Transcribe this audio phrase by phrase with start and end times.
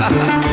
[0.00, 0.49] Música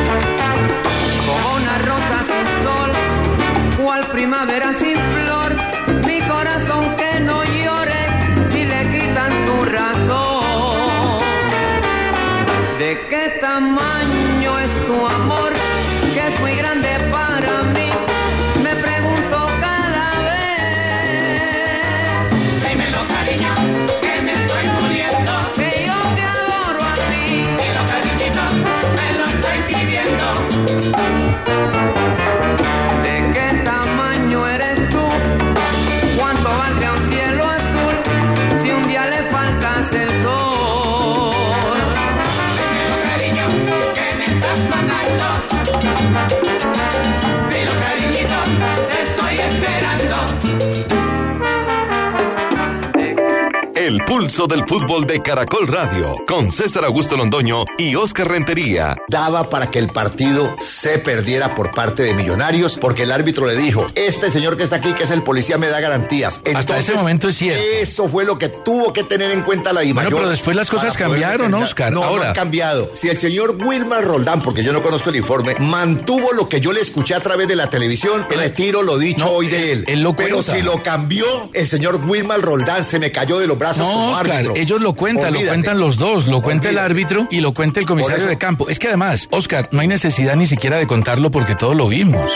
[54.38, 58.96] pulso del fútbol de Caracol Radio con César Augusto Londoño y Oscar Rentería.
[59.08, 63.56] daba para que el partido se perdiera por parte de Millonarios porque el árbitro le
[63.56, 66.40] dijo, este señor que está aquí, que es el policía, me da garantías.
[66.54, 67.60] Hasta ese momento es cierto.
[67.80, 70.70] Eso fue lo que tuvo que tener en cuenta la Bueno, DIMAYOR pero después las
[70.70, 71.52] cosas cambiaron.
[71.54, 71.90] Oscar.
[71.92, 72.28] No, no Ahora.
[72.28, 72.90] han cambiado.
[72.94, 76.72] Si el señor Wilmar Roldán, porque yo no conozco el informe, mantuvo lo que yo
[76.72, 79.84] le escuché a través de la televisión, retiro lo dicho No, hoy de él- él.
[79.88, 83.58] él lo pero si lo cambió, el señor Wilmar Roldán se me cayó de los
[83.58, 87.26] brazos No, como Oscar, ellos lo cuentan, lo cuentan los dos, lo cuenta el árbitro
[87.30, 88.68] y lo cuenta el comisario de campo.
[88.68, 92.30] Es que además, Oscar, no hay necesidad ni siquiera de contarlo porque todos lo vimos.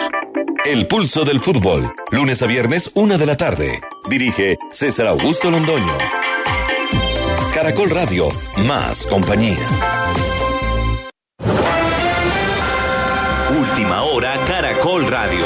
[0.64, 1.92] El pulso del fútbol.
[2.12, 3.80] Lunes a viernes, una de la tarde.
[4.08, 5.98] Dirige César Augusto Londoño.
[7.54, 8.28] Caracol Radio.
[8.66, 9.58] Más compañía.
[13.58, 15.44] Última hora Caracol Radio.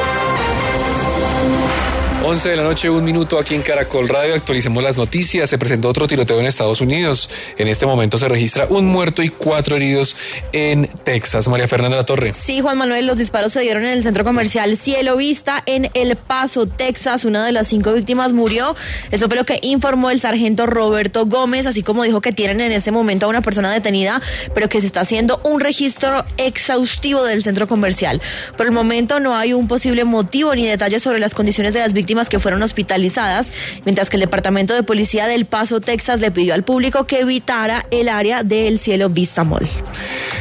[2.27, 4.35] 11 de la noche, un minuto aquí en Caracol Radio.
[4.35, 5.49] Actualicemos las noticias.
[5.49, 7.31] Se presentó otro tiroteo en Estados Unidos.
[7.57, 10.17] En este momento se registra un muerto y cuatro heridos
[10.51, 11.47] en Texas.
[11.47, 12.33] María Fernanda La Torre.
[12.33, 16.17] Sí, Juan Manuel, los disparos se dieron en el centro comercial Cielo Vista en El
[16.17, 17.25] Paso, Texas.
[17.25, 18.75] Una de las cinco víctimas murió.
[19.13, 22.73] Eso fue lo que informó el sargento Roberto Gómez, así como dijo que tienen en
[22.73, 24.21] ese momento a una persona detenida,
[24.53, 28.21] pero que se está haciendo un registro exhaustivo del centro comercial.
[28.57, 31.93] Por el momento no hay un posible motivo ni detalles sobre las condiciones de las
[31.93, 33.53] víctimas que fueron hospitalizadas,
[33.85, 37.87] mientras que el Departamento de Policía del Paso, Texas, le pidió al público que evitara
[37.91, 39.69] el área del Cielo Vista Mall.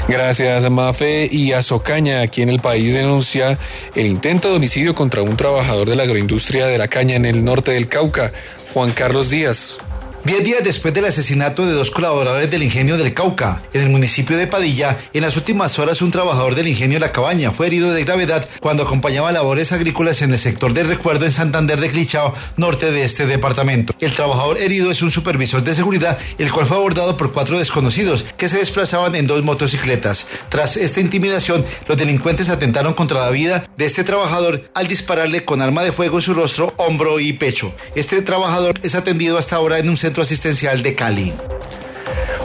[0.07, 1.27] Gracias, Mafe.
[1.31, 3.57] Y Azocaña, aquí en el país, denuncia
[3.95, 7.43] el intento de homicidio contra un trabajador de la agroindustria de la caña en el
[7.43, 8.31] norte del Cauca,
[8.73, 9.79] Juan Carlos Díaz.
[10.25, 14.35] Diez días después del asesinato de dos colaboradores del ingenio del Cauca, en el municipio
[14.35, 18.03] de Padilla, en las últimas horas un trabajador del ingenio La Cabaña fue herido de
[18.03, 22.91] gravedad cuando acompañaba labores agrícolas en el sector de recuerdo en Santander de Clichao, norte
[22.91, 23.93] de este departamento.
[23.99, 28.25] El trabajador herido es un supervisor de seguridad, el cual fue abordado por cuatro desconocidos
[28.35, 30.25] que se desplazaban en dos motocicletas.
[30.49, 35.61] Tras esta intimidación, los delincuentes atentaron contra la vida de este trabajador al dispararle con
[35.61, 37.75] arma de fuego en su rostro, hombro y pecho.
[37.93, 41.33] Este trabajador es atendido hasta ahora en un centro asistencial de Cali.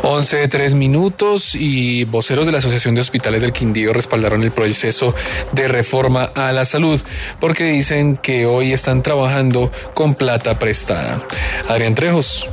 [0.03, 4.50] 11 de 3 minutos y voceros de la Asociación de Hospitales del Quindío respaldaron el
[4.50, 5.14] proceso
[5.53, 7.00] de reforma a la salud
[7.38, 11.22] porque dicen que hoy están trabajando con plata prestada.
[11.69, 12.48] Adrián Trejos.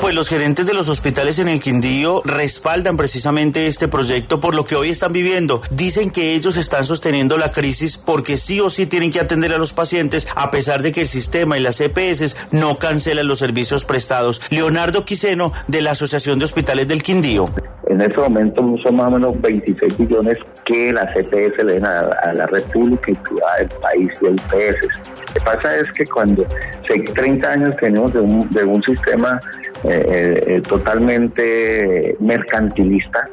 [0.00, 4.64] Pues los gerentes de los hospitales en el Quindío respaldan precisamente este proyecto por lo
[4.64, 5.62] que hoy están viviendo.
[5.70, 9.58] Dicen que ellos están sosteniendo la crisis porque sí o sí tienen que atender a
[9.58, 13.84] los pacientes a pesar de que el sistema y las EPS no cancelan los servicios
[13.84, 14.42] prestados.
[14.50, 17.48] Leonardo Quiseno de la Asociación de Hospitales del Quindío.
[17.88, 22.32] En este momento son más o menos 26 billones que las EPS le den a,
[22.34, 24.82] la red pública y privada del país y a IPS.
[24.82, 26.46] Lo que pasa es que cuando
[26.80, 29.40] hace 30 años tenemos de un, de un sistema
[29.84, 33.28] eh, eh, totalmente mercantilista,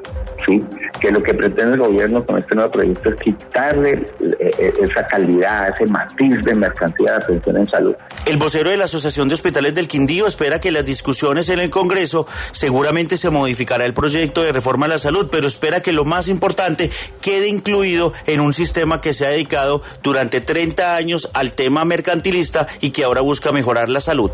[0.45, 0.63] ¿sí?
[0.99, 4.05] que lo que pretende el gobierno con este nuevo proyecto es quitarle
[4.39, 7.95] eh, esa calidad, ese matiz de mercantilidad de atención en salud.
[8.25, 11.69] El vocero de la Asociación de Hospitales del Quindío espera que las discusiones en el
[11.69, 16.05] Congreso seguramente se modificará el proyecto de reforma a la salud, pero espera que lo
[16.05, 16.89] más importante
[17.21, 22.67] quede incluido en un sistema que se ha dedicado durante 30 años al tema mercantilista
[22.81, 24.31] y que ahora busca mejorar la salud.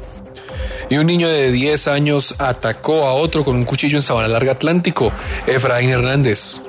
[0.89, 4.53] Y un niño de 10 años atacó a otro con un cuchillo en Sabana Larga
[4.53, 5.11] Atlántico.
[5.45, 6.61] Efraín Hernández.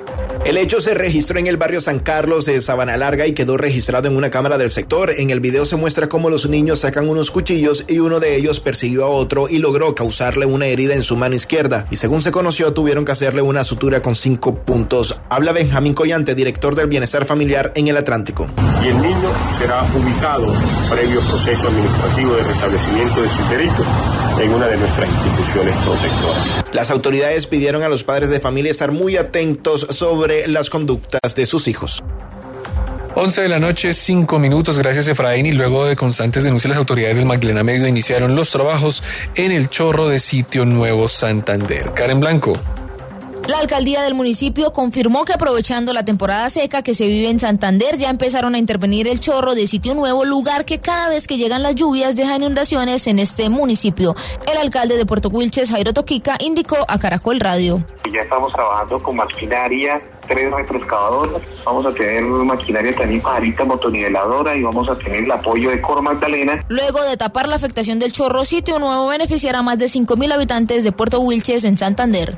[0.45, 4.07] El hecho se registró en el barrio San Carlos de Sabana Larga y quedó registrado
[4.07, 5.11] en una cámara del sector.
[5.11, 8.59] En el video se muestra cómo los niños sacan unos cuchillos y uno de ellos
[8.59, 11.87] persiguió a otro y logró causarle una herida en su mano izquierda.
[11.91, 15.19] Y según se conoció, tuvieron que hacerle una sutura con cinco puntos.
[15.29, 18.47] Habla Benjamín Collante, director del Bienestar Familiar en el Atlántico.
[18.83, 19.29] Y el niño
[19.59, 20.51] será ubicado
[20.89, 23.85] previo proceso administrativo de restablecimiento de sus derechos
[24.41, 26.65] en una de nuestras instituciones protectoras.
[26.73, 31.45] Las autoridades pidieron a los padres de familia estar muy atentos sobre las conductas de
[31.45, 32.03] sus hijos.
[33.13, 35.45] 11 de la noche, 5 minutos, gracias Efraín.
[35.45, 39.03] Y luego de constantes denuncias, las autoridades del Magdalena Medio iniciaron los trabajos
[39.35, 41.91] en el chorro de sitio Nuevo Santander.
[41.93, 42.53] Karen Blanco.
[43.47, 47.97] La alcaldía del municipio confirmó que aprovechando la temporada seca que se vive en Santander
[47.97, 51.63] ya empezaron a intervenir el chorro de sitio nuevo, lugar que cada vez que llegan
[51.63, 54.15] las lluvias deja inundaciones en este municipio.
[54.49, 57.83] El alcalde de Puerto Wilches, Jairo Toquica, indicó a Caracol Radio.
[58.13, 64.63] Ya estamos trabajando con maquinaria, tres retroexcavadoras, vamos a tener maquinaria también pajarita motoniveladora y
[64.63, 66.63] vamos a tener el apoyo de Cor Magdalena.
[66.67, 70.83] Luego de tapar la afectación del chorro, sitio nuevo beneficiará a más de 5.000 habitantes
[70.83, 72.37] de Puerto Wilches en Santander.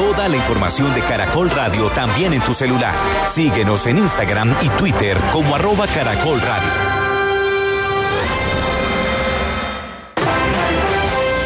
[0.00, 2.94] Toda la información de Caracol Radio también en tu celular.
[3.26, 6.70] Síguenos en Instagram y Twitter como arroba Caracol Radio.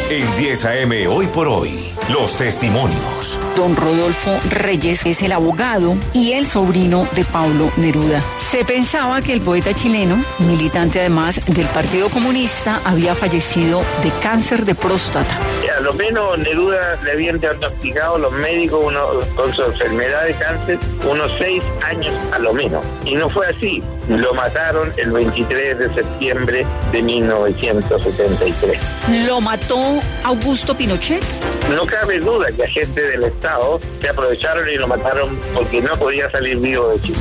[0.08, 3.40] En 10 AM hoy por hoy, los testimonios.
[3.56, 8.22] Don Rodolfo Reyes es el abogado y el sobrino de Pablo Neruda.
[8.52, 14.64] Se pensaba que el poeta chileno, militante además del Partido Comunista, había fallecido de cáncer
[14.64, 15.40] de próstata.
[15.84, 20.78] A lo menos Neruda le habían diagnosticado los médicos uno, con su enfermedad de cáncer
[21.06, 22.82] unos seis años a lo menos.
[23.04, 23.82] Y no fue así.
[24.08, 28.80] Lo mataron el 23 de septiembre de 1973.
[29.26, 31.22] ¿Lo mató Augusto Pinochet?
[31.68, 36.30] No cabe duda que agentes del Estado se aprovecharon y lo mataron porque no podía
[36.30, 37.18] salir vivo de Chile.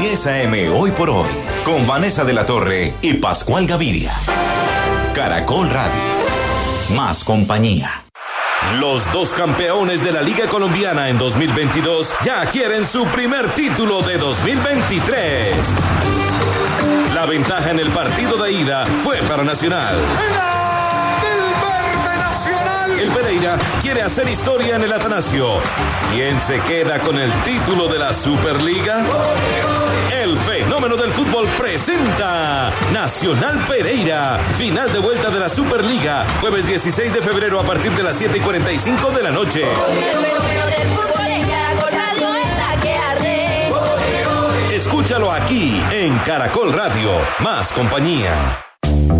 [0.00, 1.30] 10 AM hoy por hoy,
[1.64, 4.12] con Vanessa de la Torre y Pascual Gaviria.
[5.14, 6.27] Caracol Radio.
[6.94, 8.02] Más compañía.
[8.80, 14.16] Los dos campeones de la Liga Colombiana en 2022 ya quieren su primer título de
[14.16, 15.54] 2023.
[17.14, 19.96] La ventaja en el partido de ida fue para Nacional.
[22.98, 25.60] El Pereira quiere hacer historia en el Atanasio.
[26.10, 29.04] ¿Quién se queda con el título de la Superliga?
[30.12, 37.12] El fenómeno del fútbol presenta Nacional Pereira, final de vuelta de la Superliga, jueves 16
[37.12, 39.62] de febrero a partir de las 7 y 45 de la noche.
[44.72, 47.10] Escúchalo aquí en Caracol Radio,
[47.40, 48.64] más compañía.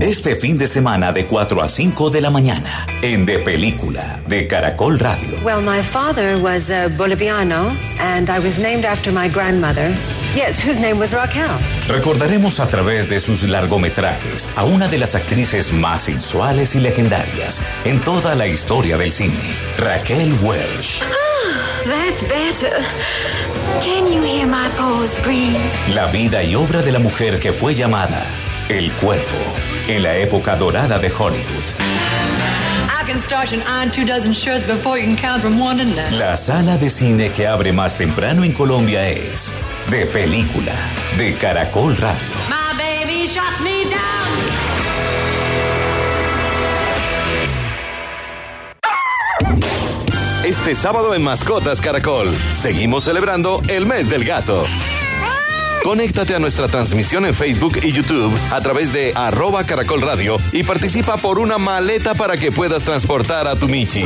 [0.00, 4.46] Este fin de semana de 4 a 5 de la mañana, en De Película, de
[4.46, 5.40] Caracol Radio.
[5.42, 9.92] Well, my father was a Boliviano, and I was named after my grandmother.
[10.34, 11.48] Yes, whose name was Raquel.
[11.88, 17.60] Recordaremos a través de sus largometrajes a una de las actrices más sensuales y legendarias
[17.84, 21.00] en toda la historia del cine, Raquel Welch.
[21.84, 22.84] That's better.
[23.80, 25.56] Can you hear my pulse breathe?
[25.94, 28.24] La vida y obra de la mujer que fue llamada
[28.68, 29.36] El Cuerpo,
[29.88, 31.64] en la época dorada de Hollywood.
[32.90, 35.84] I can start and iron two dozen shirts before you can count from one to
[35.84, 36.18] nine.
[36.18, 39.50] La sala de cine que abre más temprano en Colombia es
[39.90, 40.74] De Película,
[41.16, 42.18] de Caracol Radio.
[42.46, 43.98] My baby shot me down.
[50.44, 54.62] Este sábado en Mascotas Caracol, seguimos celebrando el mes del gato.
[55.82, 60.64] Conéctate a nuestra transmisión en Facebook y YouTube a través de arroba caracol radio y
[60.64, 64.04] participa por una maleta para que puedas transportar a tu Michi.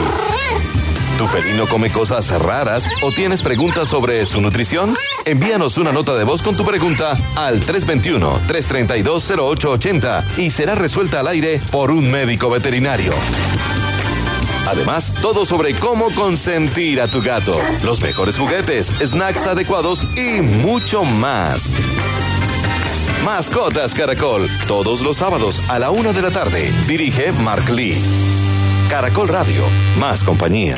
[1.19, 4.95] ¿Tu felino come cosas raras o tienes preguntas sobre su nutrición?
[5.25, 11.61] Envíanos una nota de voz con tu pregunta al 321-332-0880 y será resuelta al aire
[11.71, 13.13] por un médico veterinario.
[14.67, 21.05] Además, todo sobre cómo consentir a tu gato, los mejores juguetes, snacks adecuados y mucho
[21.05, 21.71] más.
[23.25, 26.73] Mascotas Caracol, todos los sábados a la una de la tarde.
[26.89, 27.97] Dirige Mark Lee.
[28.89, 29.63] Caracol Radio,
[29.99, 30.75] más compañía.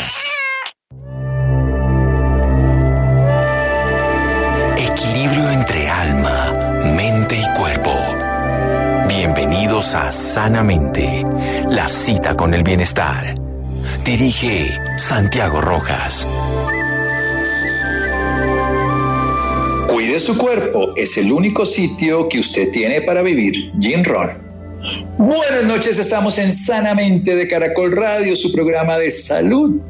[9.94, 11.22] Sanamente,
[11.70, 13.32] la cita con el bienestar.
[14.04, 14.66] Dirige
[14.98, 16.26] Santiago Rojas.
[19.86, 23.70] Cuide su cuerpo, es el único sitio que usted tiene para vivir.
[23.80, 24.30] Jim Ron.
[25.16, 29.80] Buenas noches, estamos en Sanamente de Caracol Radio, su programa de salud.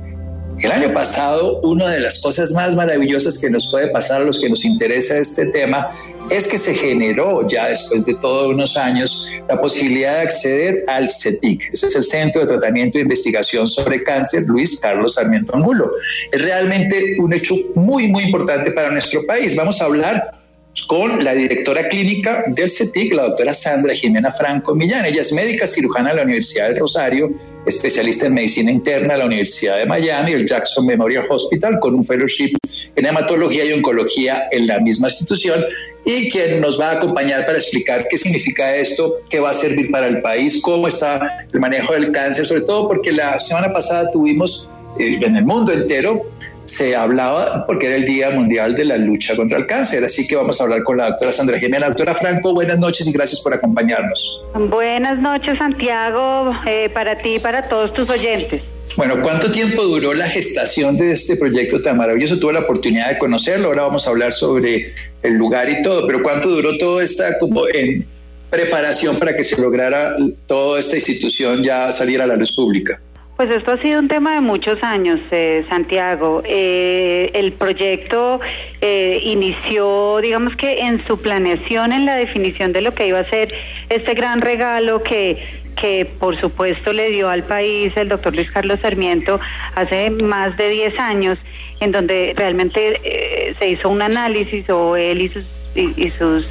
[0.61, 4.40] El año pasado, una de las cosas más maravillosas que nos puede pasar a los
[4.40, 5.90] que nos interesa este tema
[6.30, 11.11] es que se generó ya después de todos unos años la posibilidad de acceder al
[11.11, 11.70] CETIC.
[11.73, 15.90] Ese es el Centro de Tratamiento e Investigación sobre Cáncer Luis Carlos Sarmiento Angulo.
[16.32, 19.56] Es realmente un hecho muy, muy importante para nuestro país.
[19.56, 20.43] Vamos a hablar
[20.83, 25.04] con la directora clínica del CETIC, la doctora Sandra Jimena Franco Millán.
[25.04, 27.31] Ella es médica cirujana de la Universidad del Rosario,
[27.66, 32.04] especialista en medicina interna de la Universidad de Miami, el Jackson Memorial Hospital, con un
[32.04, 32.57] fellowship
[32.97, 35.64] en hematología y oncología en la misma institución
[36.04, 39.90] y quien nos va a acompañar para explicar qué significa esto, qué va a servir
[39.90, 44.11] para el país, cómo está el manejo del cáncer, sobre todo porque la semana pasada
[44.11, 46.26] tuvimos eh, en el mundo entero
[46.66, 50.04] se hablaba porque era el Día Mundial de la Lucha contra el Cáncer.
[50.04, 51.88] Así que vamos a hablar con la doctora Sandra Jimena.
[51.88, 54.44] Doctora Franco, buenas noches y gracias por acompañarnos.
[54.54, 58.71] Buenas noches, Santiago, eh, para ti y para todos tus oyentes.
[58.97, 62.38] Bueno, ¿cuánto tiempo duró la gestación de este proyecto tan maravilloso?
[62.38, 64.92] Tuve la oportunidad de conocerlo, ahora vamos a hablar sobre
[65.23, 68.06] el lugar y todo, pero ¿cuánto duró todo esta como en
[68.50, 70.16] preparación para que se lograra
[70.47, 73.00] toda esta institución ya salir a la luz pública?
[73.36, 76.42] Pues esto ha sido un tema de muchos años, eh, Santiago.
[76.44, 78.38] Eh, el proyecto
[78.80, 83.28] eh, inició, digamos que en su planeación, en la definición de lo que iba a
[83.28, 83.52] ser
[83.88, 85.42] este gran regalo que,
[85.74, 89.40] que por supuesto le dio al país el doctor Luis Carlos Sarmiento
[89.74, 91.36] hace más de 10 años,
[91.80, 96.46] en donde realmente se hizo un análisis o él y sus y, sus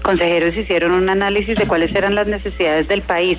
[0.00, 3.38] consejeros hicieron un análisis de cuáles eran las necesidades del país.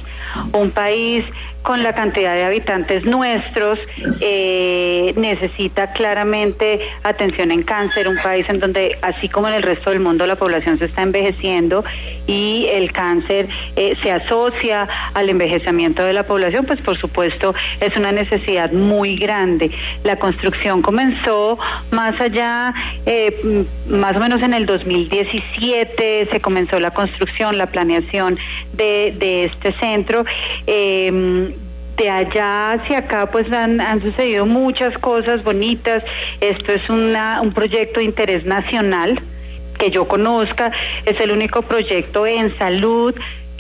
[0.54, 1.24] Un país
[1.68, 3.78] con la cantidad de habitantes nuestros,
[4.22, 9.90] eh, necesita claramente atención en cáncer, un país en donde, así como en el resto
[9.90, 11.84] del mundo, la población se está envejeciendo
[12.26, 17.94] y el cáncer eh, se asocia al envejecimiento de la población, pues por supuesto es
[17.98, 19.70] una necesidad muy grande.
[20.06, 21.60] La construcción comenzó
[21.92, 22.74] más allá,
[23.06, 28.40] eh, más o menos en el 2017 se comenzó la construcción, la planeación
[28.72, 30.24] de, de este centro
[31.98, 36.04] de allá hacia acá pues han, sucedido muchas cosas bonitas.
[36.40, 39.22] Esto es una, un proyecto de interés nacional
[39.78, 40.72] que yo conozca,
[41.06, 43.14] es el único proyecto en salud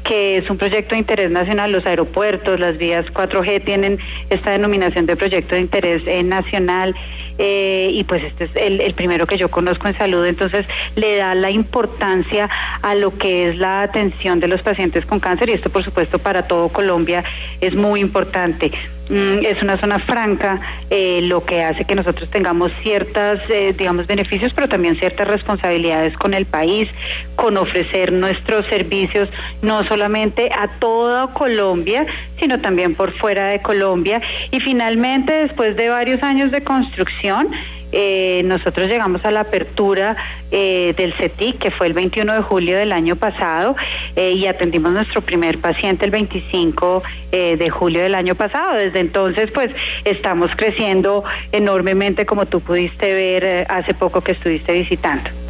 [0.03, 3.99] que es un proyecto de interés nacional, los aeropuertos, las vías 4G tienen
[4.29, 6.95] esta denominación de proyecto de interés eh, nacional
[7.37, 11.17] eh, y pues este es el, el, primero que yo conozco en salud, entonces le
[11.17, 12.49] da la importancia
[12.81, 16.19] a lo que es la atención de los pacientes con cáncer y esto por supuesto
[16.19, 17.23] para todo Colombia
[17.61, 18.71] es muy importante.
[19.09, 20.59] Mm, es una zona franca,
[20.89, 26.13] eh, lo que hace que nosotros tengamos ciertas, eh, digamos, beneficios, pero también ciertas responsabilidades
[26.17, 26.89] con el país,
[27.35, 29.29] con ofrecer nuestros servicios
[29.61, 32.05] no solamente a toda Colombia,
[32.39, 34.21] sino también por fuera de Colombia.
[34.51, 37.49] Y finalmente, después de varios años de construcción,
[37.91, 40.15] eh, nosotros llegamos a la apertura
[40.51, 43.75] eh, del CETIC, que fue el 21 de julio del año pasado,
[44.15, 48.73] eh, y atendimos nuestro primer paciente el 25 eh, de julio del año pasado.
[48.75, 49.69] Desde entonces, pues,
[50.05, 55.46] estamos creciendo enormemente, como tú pudiste ver eh, hace poco que estuviste visitando.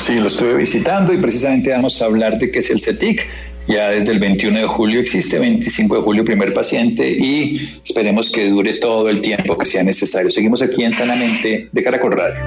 [0.00, 3.26] Sí, lo estuve visitando y precisamente vamos a hablar de qué es el CETIC.
[3.68, 8.48] Ya desde el 21 de julio existe, 25 de julio primer paciente y esperemos que
[8.48, 10.30] dure todo el tiempo que sea necesario.
[10.30, 12.40] Seguimos aquí en Sanamente de Caracol Radio.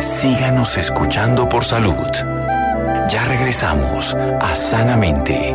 [0.00, 2.06] Síganos escuchando por salud.
[3.10, 5.52] Ya regresamos a Sanamente.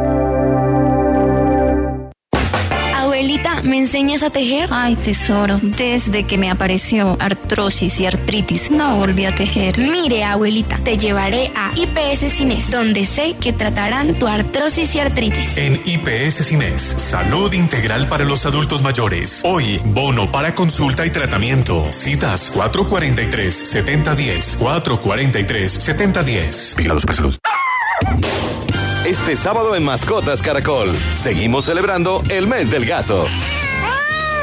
[3.63, 4.69] ¿Me enseñas a tejer?
[4.71, 9.77] Ay, tesoro, desde que me apareció artrosis y artritis, no volví a tejer.
[9.77, 15.57] Mire, abuelita, te llevaré a IPS Cines, donde sé que tratarán tu artrosis y artritis.
[15.57, 19.41] En IPS Cines, salud integral para los adultos mayores.
[19.43, 21.85] Hoy, bono para consulta y tratamiento.
[21.91, 26.75] Citas 443-7010, 443-7010.
[26.75, 27.35] Vigilados por salud.
[29.05, 33.25] Este sábado en Mascotas Caracol, seguimos celebrando el mes del gato.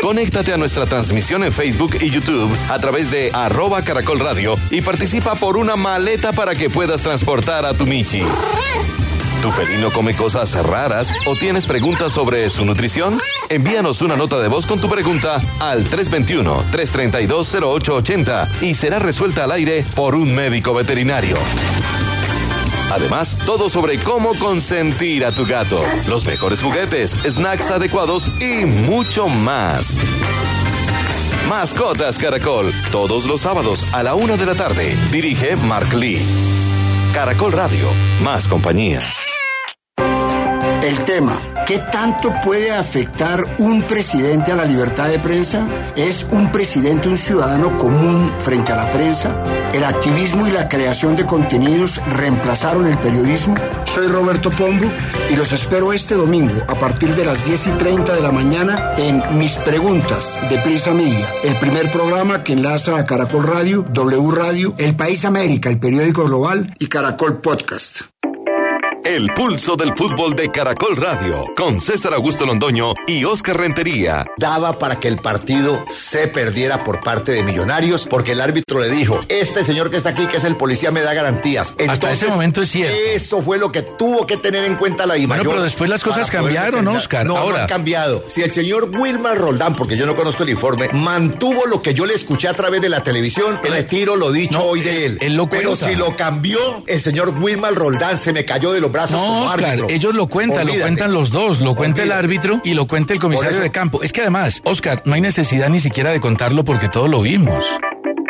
[0.00, 4.80] Conéctate a nuestra transmisión en Facebook y YouTube a través de arroba caracol radio y
[4.80, 8.22] participa por una maleta para que puedas transportar a tu Michi.
[9.42, 13.20] ¿Tu felino come cosas raras o tienes preguntas sobre su nutrición?
[13.50, 19.84] Envíanos una nota de voz con tu pregunta al 321-332-0880 y será resuelta al aire
[19.94, 21.36] por un médico veterinario.
[22.90, 29.28] Además, todo sobre cómo consentir a tu gato, los mejores juguetes, snacks adecuados y mucho
[29.28, 29.96] más.
[31.48, 34.96] Mascotas Caracol, todos los sábados a la una de la tarde.
[35.12, 36.20] Dirige Mark Lee.
[37.12, 37.88] Caracol Radio,
[38.22, 39.00] más compañía.
[40.82, 45.66] El tema ¿Qué tanto puede afectar un presidente a la libertad de prensa?
[45.96, 49.42] ¿Es un presidente un ciudadano común frente a la prensa?
[49.72, 53.56] ¿El activismo y la creación de contenidos reemplazaron el periodismo?
[53.92, 54.86] Soy Roberto Pombo
[55.28, 58.92] y los espero este domingo a partir de las 10 y 30 de la mañana
[58.96, 64.30] en Mis Preguntas de Prisa Media, el primer programa que enlaza a Caracol Radio, W
[64.30, 68.02] Radio, El País América, el periódico global y Caracol Podcast.
[69.06, 74.26] El pulso del fútbol de Caracol Radio, con César Augusto Londoño y Oscar Rentería.
[74.36, 78.90] Daba para que el partido se perdiera por parte de Millonarios, porque el árbitro le
[78.90, 81.68] dijo, este señor que está aquí, que es el policía, me da garantías.
[81.70, 82.96] Hasta Entonces, ese momento es cierto.
[83.14, 86.02] Eso fue lo que tuvo que tener en cuenta la Bueno, DIMAYOR pero después las
[86.02, 86.88] cosas cambiaron.
[86.88, 87.24] Oscar.
[87.26, 88.24] No, no Ahora- han cambiado.
[88.26, 92.06] Si el señor Wilmar Roldán, porque yo no conozco el informe, mantuvo lo que yo
[92.06, 95.18] le escuché a través de la televisión, retiro lo dicho hoy de él.
[95.20, 98.95] él lo pero si lo cambió, el señor Wilmar Roldán se me cayó de los
[98.96, 99.88] brazos No, como Oscar, árbitro.
[99.90, 103.20] ellos lo cuentan, lo cuentan los dos, lo cuenta el árbitro y lo cuenta el
[103.20, 104.02] comisario de campo.
[104.02, 107.64] Es que además, Oscar, no hay necesidad ni siquiera de contarlo porque todo lo vimos.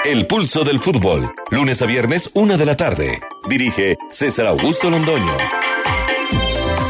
[0.04, 3.20] El pulso del fútbol, lunes a viernes, una de la tarde.
[3.48, 5.32] Dirige César Augusto Londoño.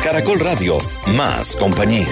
[0.02, 0.78] Caracol Radio,
[1.14, 2.06] más compañía.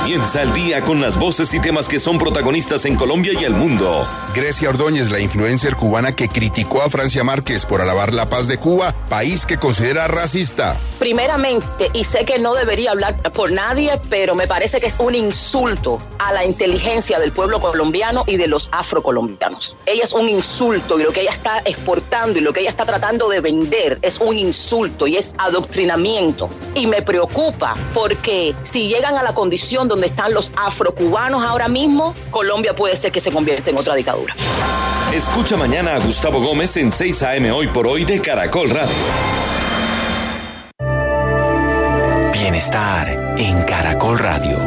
[0.00, 3.52] Comienza el día con las voces y temas que son protagonistas en Colombia y el
[3.52, 4.06] mundo.
[4.34, 8.56] Grecia Ordóñez, la influencer cubana que criticó a Francia Márquez por alabar la paz de
[8.56, 10.80] Cuba, país que considera racista.
[10.98, 15.14] Primeramente, y sé que no debería hablar por nadie, pero me parece que es un
[15.14, 19.76] insulto a la inteligencia del pueblo colombiano y de los afrocolombianos.
[19.84, 22.86] Ella es un insulto y lo que ella está exportando y lo que ella está
[22.86, 26.48] tratando de vender es un insulto y es adoctrinamiento.
[26.74, 32.14] Y me preocupa porque si llegan a la condición donde están los afrocubanos ahora mismo,
[32.30, 34.34] Colombia puede ser que se convierta en otra dictadura.
[35.12, 37.52] Escucha mañana a Gustavo Gómez en 6 a.m.
[37.52, 38.94] hoy por hoy de Caracol Radio.
[42.32, 44.58] Bienestar en Caracol Radio.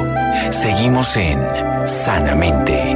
[0.51, 1.39] Seguimos en
[1.87, 2.95] Sanamente.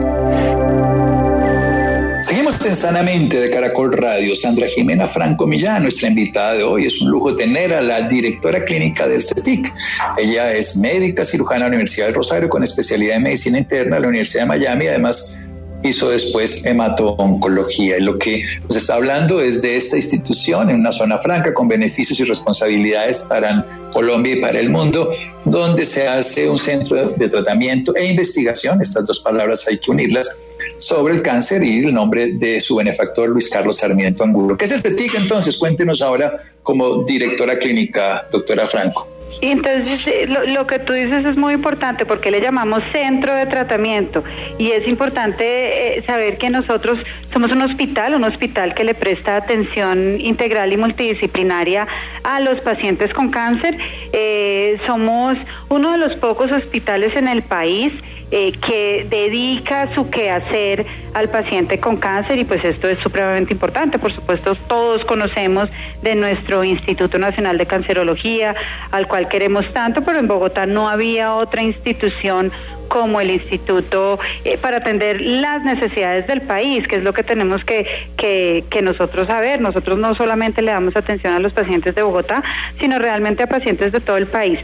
[2.65, 4.35] En Sanamente de Caracol Radio.
[4.35, 6.85] Sandra Jimena Franco Millán, nuestra invitada de hoy.
[6.85, 9.71] Es un lujo tener a la directora clínica del CETIC.
[10.17, 14.01] Ella es médica cirujana de la Universidad del Rosario con especialidad en medicina interna de
[14.01, 14.87] la Universidad de Miami.
[14.87, 15.47] Además,
[15.83, 17.97] hizo después hemato-oncología.
[17.97, 21.67] Y lo que nos está hablando es de esta institución en una zona franca con
[21.67, 25.11] beneficios y responsabilidades para Colombia y para el mundo,
[25.45, 30.37] donde se hace un centro de tratamiento e investigación, estas dos palabras hay que unirlas,
[30.79, 34.57] sobre el cáncer y el nombre de su benefactor Luis Carlos Sarmiento Angulo.
[34.57, 35.57] ¿Qué es el CETIC entonces?
[35.57, 39.07] Cuéntenos ahora como directora clínica, doctora Franco.
[39.41, 44.23] Entonces lo, lo que tú dices es muy importante porque le llamamos centro de tratamiento
[44.57, 46.99] y es importante eh, saber que nosotros
[47.31, 51.87] somos un hospital, un hospital que le presta atención integral y multidisciplinaria
[52.23, 53.77] a los pacientes con cáncer.
[54.13, 55.37] Eh, somos
[55.69, 57.93] uno de los pocos hospitales en el país
[58.31, 63.97] eh, que dedica su quehacer al paciente con cáncer y pues esto es supremamente importante.
[63.97, 65.69] Por supuesto, todos conocemos
[66.03, 68.55] de nuestro Instituto Nacional de Cancerología,
[68.91, 72.51] al cual queremos tanto, pero en Bogotá no había otra institución
[72.89, 77.63] como el instituto eh, para atender las necesidades del país, que es lo que tenemos
[77.63, 77.85] que,
[78.17, 79.61] que, que nosotros saber.
[79.61, 82.43] Nosotros no solamente le damos atención a los pacientes de Bogotá,
[82.79, 84.59] sino realmente a pacientes de todo el país.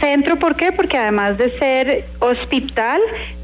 [0.00, 0.72] Centro, ¿por qué?
[0.72, 3.00] Porque además de ser hospital,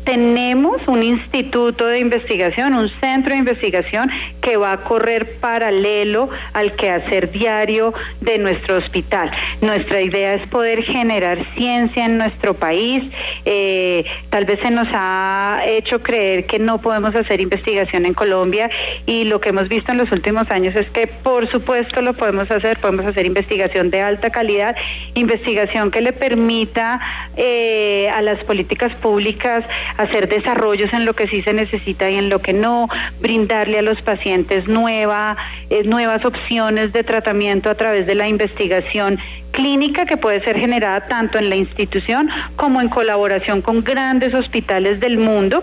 [0.09, 6.75] tenemos un instituto de investigación, un centro de investigación que va a correr paralelo al
[6.77, 7.93] quehacer diario
[8.23, 9.31] de nuestro hospital.
[9.61, 13.03] Nuestra idea es poder generar ciencia en nuestro país.
[13.45, 18.71] Eh, tal vez se nos ha hecho creer que no podemos hacer investigación en Colombia
[19.05, 22.51] y lo que hemos visto en los últimos años es que por supuesto lo podemos
[22.51, 24.75] hacer, podemos hacer investigación de alta calidad,
[25.13, 26.99] investigación que le permita
[27.37, 29.67] eh, a las políticas públicas
[29.99, 32.89] hacer desarrollos en lo que sí se necesita y en lo que no,
[33.21, 35.37] brindarle a los pacientes nueva,
[35.69, 39.19] eh, nuevas opciones de tratamiento a través de la investigación
[39.51, 45.01] clínica que puede ser generada tanto en la institución como en colaboración con grandes hospitales
[45.01, 45.63] del mundo.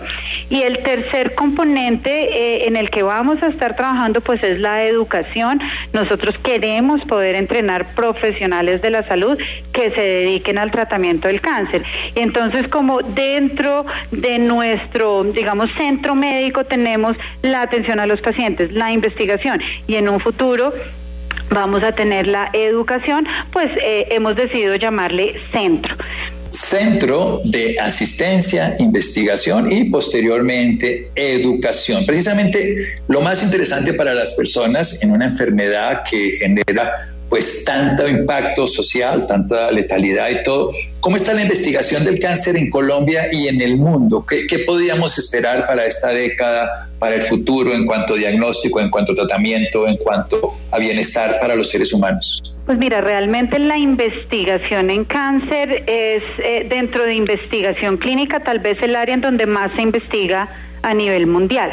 [0.50, 4.84] Y el tercer componente eh, en el que vamos a estar trabajando pues es la
[4.84, 5.60] educación.
[5.92, 9.38] Nosotros queremos poder entrenar profesionales de la salud
[9.72, 11.82] que se dediquen al tratamiento del cáncer.
[12.14, 18.92] Entonces como dentro de nuestro, digamos, centro médico tenemos la atención a los pacientes, la
[18.92, 20.72] investigación y en un futuro
[21.50, 25.96] vamos a tener la educación, pues eh, hemos decidido llamarle centro.
[26.48, 32.06] Centro de Asistencia, Investigación y posteriormente Educación.
[32.06, 38.66] Precisamente lo más interesante para las personas en una enfermedad que genera pues tanto impacto
[38.66, 40.72] social, tanta letalidad y todo.
[41.00, 44.24] ¿Cómo está la investigación del cáncer en Colombia y en el mundo?
[44.28, 48.90] ¿Qué, qué podríamos esperar para esta década, para el futuro en cuanto a diagnóstico, en
[48.90, 52.42] cuanto a tratamiento, en cuanto a bienestar para los seres humanos?
[52.66, 58.76] Pues mira, realmente la investigación en cáncer es eh, dentro de investigación clínica tal vez
[58.82, 60.48] el área en donde más se investiga
[60.82, 61.70] a nivel mundial.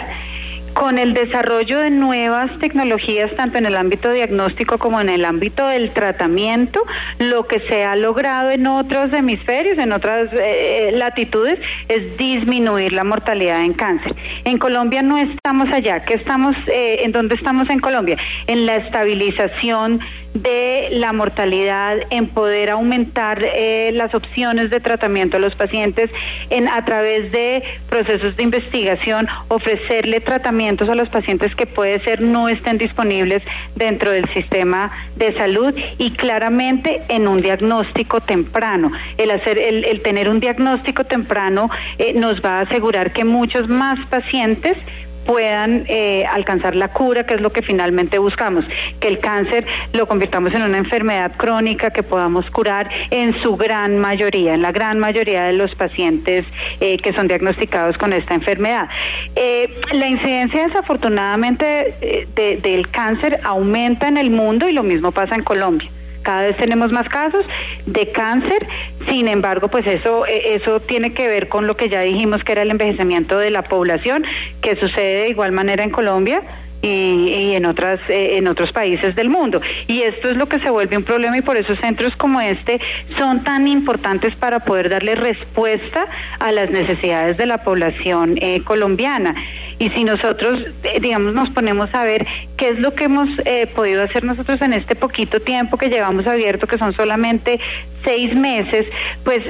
[0.73, 5.67] Con el desarrollo de nuevas tecnologías, tanto en el ámbito diagnóstico como en el ámbito
[5.67, 6.83] del tratamiento,
[7.19, 13.03] lo que se ha logrado en otros hemisferios, en otras eh, latitudes, es disminuir la
[13.03, 14.15] mortalidad en cáncer.
[14.45, 16.03] En Colombia no estamos allá.
[16.05, 18.17] ¿Qué estamos, eh, ¿En dónde estamos en Colombia?
[18.47, 19.99] En la estabilización
[20.33, 26.09] de la mortalidad, en poder aumentar eh, las opciones de tratamiento a los pacientes,
[26.49, 30.21] en a través de procesos de investigación, ofrecerle
[30.63, 33.43] a los pacientes que puede ser no estén disponibles
[33.75, 38.91] dentro del sistema de salud y claramente en un diagnóstico temprano.
[39.17, 43.67] El hacer, el, el tener un diagnóstico temprano eh, nos va a asegurar que muchos
[43.67, 44.77] más pacientes
[45.25, 48.65] puedan eh, alcanzar la cura, que es lo que finalmente buscamos,
[48.99, 53.97] que el cáncer lo convirtamos en una enfermedad crónica que podamos curar en su gran
[53.97, 56.45] mayoría, en la gran mayoría de los pacientes
[56.79, 58.87] eh, que son diagnosticados con esta enfermedad.
[59.35, 65.43] Eh, la incidencia desafortunadamente del cáncer aumenta en el mundo y lo mismo pasa en
[65.43, 65.89] Colombia
[66.23, 67.45] cada vez tenemos más casos
[67.85, 68.65] de cáncer,
[69.07, 72.53] sin embargo, pues eso, eh, eso tiene que ver con lo que ya dijimos que
[72.53, 74.23] era el envejecimiento de la población,
[74.61, 76.41] que sucede de igual manera en Colombia
[76.83, 79.61] y, en otras eh, en otros países del mundo.
[79.87, 82.79] Y esto es lo que se vuelve un problema y por eso centros como este
[83.17, 86.07] son tan importantes para poder darle respuesta
[86.39, 89.35] a las necesidades de la población eh, colombiana.
[89.79, 92.25] Y si nosotros eh, digamos nos ponemos a ver
[92.57, 93.29] qué es lo que hemos
[93.75, 97.59] podido hacer nosotros en este poquito tiempo que llevamos abierto que son solamente
[98.03, 98.85] seis meses
[99.23, 99.41] pues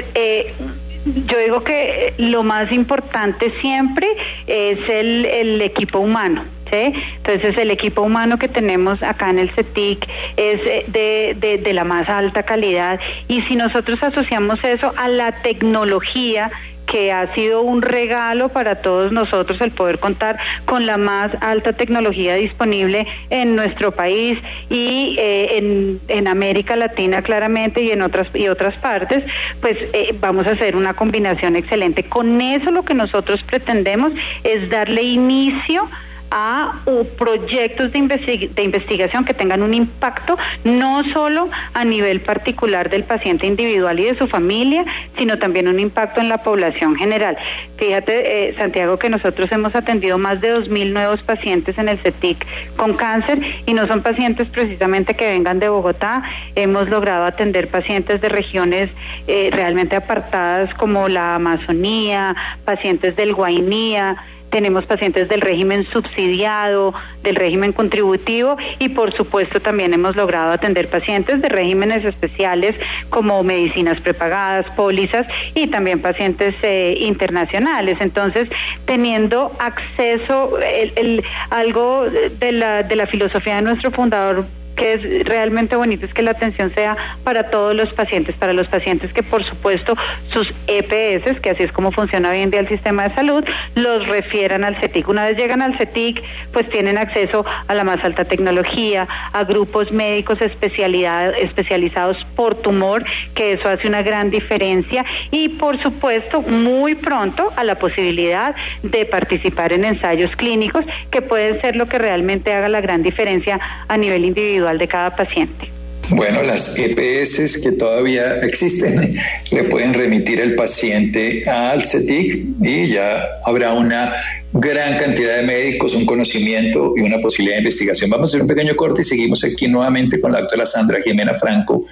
[1.06, 4.08] yo digo que lo más importante siempre
[4.48, 10.08] es el, el equipo humano entonces el equipo humano que tenemos acá en el CETIC
[10.38, 13.00] es eh, de, de, la más alta calidad.
[13.28, 16.52] Y si nosotros asociamos eso a la tecnología
[16.86, 21.74] que ha sido un regalo para todos nosotros el poder contar con la más alta
[21.74, 28.28] tecnología disponible en nuestro país y eh, en, en, América Latina claramente y en otras
[28.34, 29.24] y otras partes,
[29.62, 32.04] pues eh, vamos a hacer una combinación excelente.
[32.04, 34.12] Con eso lo que nosotros pretendemos
[34.44, 35.90] es darle inicio
[36.36, 36.82] a
[37.16, 43.46] proyectos de, de, investigación que tengan un impacto no solo a nivel particular del paciente
[43.46, 44.84] individual y de su familia,
[45.16, 47.38] sino también un impacto en la población general.
[47.78, 52.44] Fíjate, eh, Santiago, que nosotros hemos atendido más de 2.000 nuevos pacientes en el CETIC
[52.78, 56.24] con cáncer y no son pacientes precisamente que vengan de Bogotá.
[56.56, 58.90] Hemos logrado atender pacientes de regiones
[59.28, 64.18] eh, realmente apartadas como la Amazonía, pacientes del Guainía,
[64.54, 70.90] tenemos pacientes del régimen subsidiado, del régimen contributivo y por supuesto también hemos logrado atender
[70.92, 72.76] pacientes de regímenes especiales
[73.10, 77.98] como medicinas prepagadas, pólizas y también pacientes eh, internacionales.
[78.00, 78.48] Entonces,
[78.86, 84.46] teniendo acceso, el, algo de la, de la filosofía de nuestro fundador
[84.84, 88.68] que es realmente bonito es que la atención sea para todos los pacientes, para los
[88.68, 89.96] pacientes que por supuesto
[90.28, 94.06] sus EPS, que así es como funciona hoy en día el sistema de salud, los
[94.08, 95.08] refieran al CETIC.
[95.08, 99.90] Una vez llegan al CETIC, pues tienen acceso a la más alta tecnología, a grupos
[99.94, 107.54] médicos especializados por tumor, que eso hace una gran diferencia, y por supuesto muy pronto
[107.56, 112.68] a la posibilidad de participar en ensayos clínicos, que pueden ser lo que realmente haga
[112.68, 115.70] la gran diferencia a nivel individual de cada paciente.
[116.10, 119.16] Bueno, las EPS que todavía existen
[119.52, 124.14] le pueden remitir el paciente al CETIC y ya habrá una
[124.52, 128.10] gran cantidad de médicos, un conocimiento y una posibilidad de investigación.
[128.12, 131.34] Vamos a hacer un pequeño corte y seguimos aquí nuevamente con la doctora Sandra Jimena
[131.36, 131.86] Franco,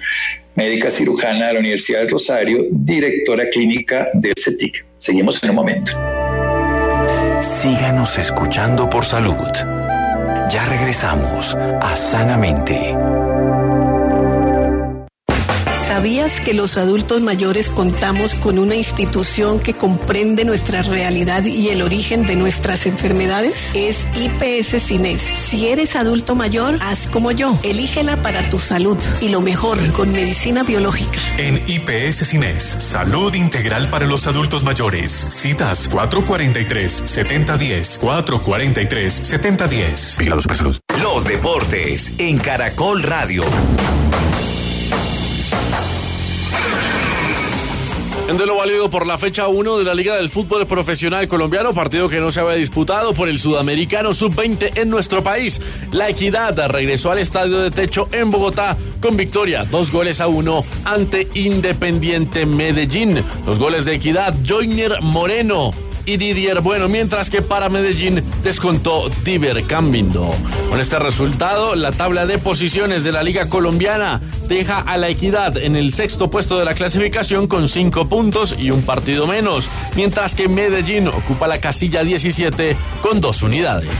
[0.54, 4.84] médica cirujana de la Universidad del Rosario, directora clínica del CETIC.
[4.96, 5.92] Seguimos en un momento.
[7.40, 9.91] Síganos escuchando por salud.
[10.50, 12.96] Ya regresamos a Sanamente.
[15.92, 21.82] ¿Sabías que los adultos mayores contamos con una institución que comprende nuestra realidad y el
[21.82, 23.72] origen de nuestras enfermedades?
[23.74, 25.20] Es IPS Cines.
[25.20, 27.58] Si eres adulto mayor, haz como yo.
[27.62, 31.20] Elígela para tu salud y lo mejor con medicina biológica.
[31.36, 35.26] En IPS Cines, salud integral para los adultos mayores.
[35.28, 40.16] Citas 443-7010, 443-7010.
[40.16, 40.78] Vigilado Supersalud.
[41.02, 43.44] Los deportes en Caracol Radio.
[48.32, 52.08] En duelo válido por la fecha 1 de la Liga del Fútbol Profesional Colombiano, partido
[52.08, 55.60] que no se había disputado por el Sudamericano Sub-20 en nuestro país.
[55.90, 60.64] La Equidad regresó al estadio de techo en Bogotá con victoria, dos goles a uno
[60.86, 63.22] ante Independiente Medellín.
[63.46, 65.72] Los goles de Equidad, Joyner Moreno
[66.06, 70.30] y Didier Bueno, mientras que para Medellín descontó Diver Cambindo.
[70.70, 75.56] Con este resultado, la tabla de posiciones de la Liga Colombiana deja a la Equidad
[75.56, 80.34] en el sexto puesto de la clasificación con cinco puntos y un partido menos, mientras
[80.34, 83.90] que Medellín ocupa la casilla 17 con dos unidades.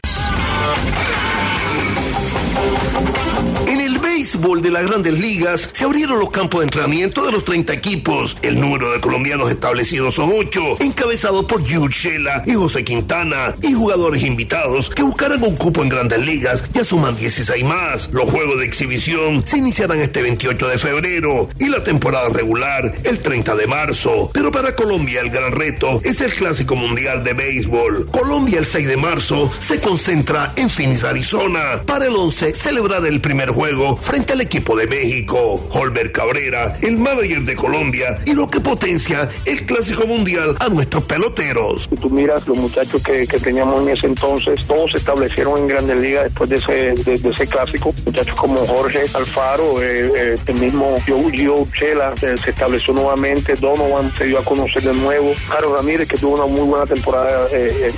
[4.32, 8.34] Béisbol de las grandes ligas se abrieron los campos de entrenamiento de los 30 equipos.
[8.40, 13.74] El número de colombianos establecidos son 8, encabezados por Jude Shela y José Quintana, y
[13.74, 18.08] jugadores invitados que buscarán un cupo en grandes ligas ya suman 16 más.
[18.10, 23.18] Los juegos de exhibición se iniciarán este 28 de febrero y la temporada regular el
[23.18, 24.30] 30 de marzo.
[24.32, 28.06] Pero para Colombia el gran reto es el Clásico Mundial de Béisbol.
[28.10, 31.82] Colombia el 6 de marzo se concentra en Phoenix, Arizona.
[31.84, 35.66] Para el 11 celebrar el primer juego frente al equipo de México.
[35.70, 41.04] Holber Cabrera, el manager de Colombia y lo que potencia el Clásico Mundial a nuestros
[41.04, 41.88] peloteros.
[42.00, 45.98] Tú miras los muchachos que, que teníamos en ese entonces, todos se establecieron en Grandes
[45.98, 47.94] Ligas después de ese, de, ese clásico.
[48.04, 54.12] Muchachos como Jorge Alfaro, eh, eh, el mismo Gio Chela eh, se estableció nuevamente, Donovan
[54.16, 57.46] se dio a conocer de nuevo, Caro Ramírez que tuvo una muy buena temporada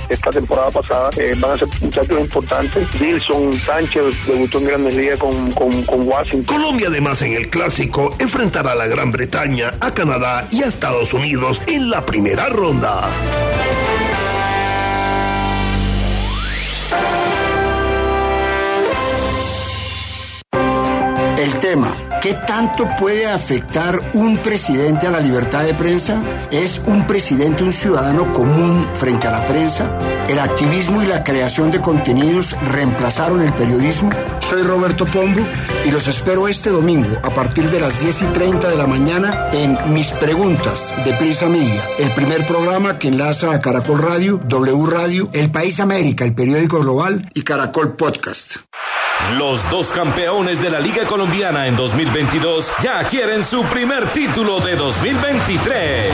[0.09, 2.87] esta temporada pasada, van a ser muchachos importantes.
[2.99, 6.43] Wilson Sánchez debutó en Grandes Ligas con, con, con Washington.
[6.43, 11.13] Colombia además en el clásico enfrentará a la Gran Bretaña, a Canadá y a Estados
[11.13, 13.09] Unidos en la primera ronda.
[21.37, 21.93] El tema,
[22.25, 26.19] ¿qué tanto puede afectar un presidente a la libertad de prensa?
[26.49, 29.99] ¿Es un presidente un ciudadano común frente a la prensa?
[30.27, 34.09] ¿El activismo y la creación de contenidos reemplazaron el periodismo?
[34.39, 35.41] Soy Roberto Pombo
[35.85, 39.47] y los espero este domingo a partir de las 10 y 30 de la mañana
[39.53, 44.87] en Mis Preguntas de Prisa Media, el primer programa que enlaza a Caracol Radio, W
[44.87, 48.55] Radio, El País América, el periódico global y Caracol Podcast.
[49.37, 54.75] Los dos campeones de la Liga Colombiana en 2022 ya quieren su primer título de
[54.75, 56.13] 2023.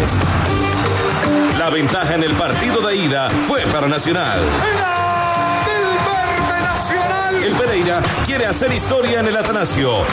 [1.58, 4.91] La ventaja en el partido de ida fue para Nacional.
[7.44, 10.06] El Pereira quiere hacer historia en el Atanasio.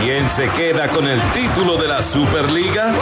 [0.00, 2.94] ¿Quién se queda con el título de la Superliga?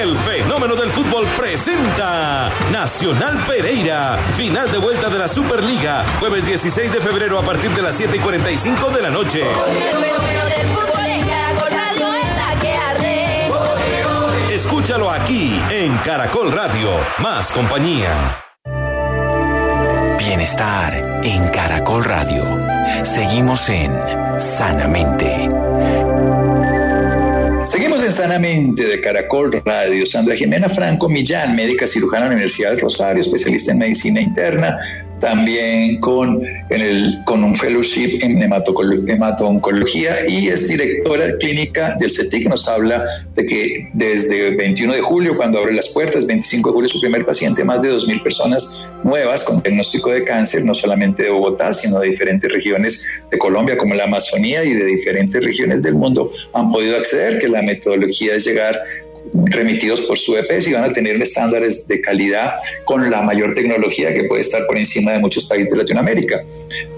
[0.00, 6.92] El fenómeno del fútbol presenta Nacional Pereira, final de vuelta de la Superliga, jueves 16
[6.92, 9.42] de febrero a partir de las 7 y 45 de la noche.
[14.50, 18.45] Escúchalo aquí en Caracol Radio, más compañía.
[20.26, 22.44] Bienestar en Caracol Radio.
[23.04, 23.92] Seguimos en
[24.40, 25.48] Sanamente.
[27.64, 30.04] Seguimos en Sanamente de Caracol Radio.
[30.04, 34.76] Sandra Jimena Franco Millán, médica cirujana de la Universidad del Rosario, especialista en medicina interna,
[35.20, 42.48] también con, en el, con un fellowship en hemato-oncología y es directora clínica del CETIC.
[42.48, 46.74] Nos habla de que desde el 21 de julio, cuando abre las puertas, 25 de
[46.74, 51.24] julio, su primer paciente, más de 2.000 personas nuevas con diagnóstico de cáncer, no solamente
[51.24, 55.82] de Bogotá, sino de diferentes regiones de Colombia, como la Amazonía y de diferentes regiones
[55.82, 58.78] del mundo, han podido acceder, que la metodología es llegar
[59.50, 64.12] remitidos por su EPS y van a tener estándares de calidad con la mayor tecnología
[64.14, 66.44] que puede estar por encima de muchos países de Latinoamérica.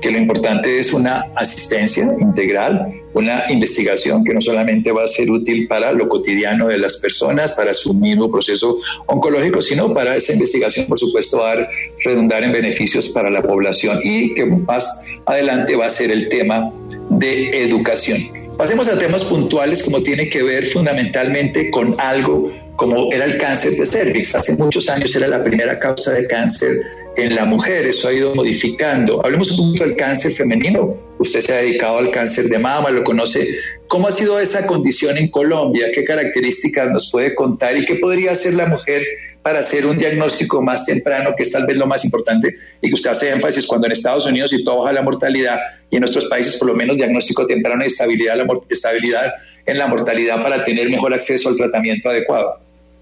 [0.00, 5.30] Que lo importante es una asistencia integral, una investigación que no solamente va a ser
[5.30, 10.32] útil para lo cotidiano de las personas, para su mismo proceso oncológico, sino para esa
[10.32, 11.68] investigación, por supuesto, va a
[12.04, 16.72] redundar en beneficios para la población y que más adelante va a ser el tema
[17.10, 23.24] de educación Pasemos a temas puntuales como tiene que ver fundamentalmente con algo como era
[23.24, 24.34] el cáncer de cervix.
[24.34, 26.80] Hace muchos años era la primera causa de cáncer
[27.16, 29.24] en la mujer, eso ha ido modificando.
[29.24, 30.96] Hablemos un poco del cáncer femenino.
[31.20, 33.46] Usted se ha dedicado al cáncer de mama, lo conoce.
[33.86, 35.92] ¿Cómo ha sido esa condición en Colombia?
[35.94, 39.04] ¿Qué características nos puede contar y qué podría hacer la mujer
[39.48, 42.92] para hacer un diagnóstico más temprano, que es tal vez lo más importante y que
[42.92, 45.58] usted hace énfasis cuando en Estados Unidos y todo baja la mortalidad
[45.88, 49.32] y en nuestros países por lo menos diagnóstico temprano y estabilidad, la estabilidad
[49.64, 52.60] en la mortalidad para tener mejor acceso al tratamiento adecuado.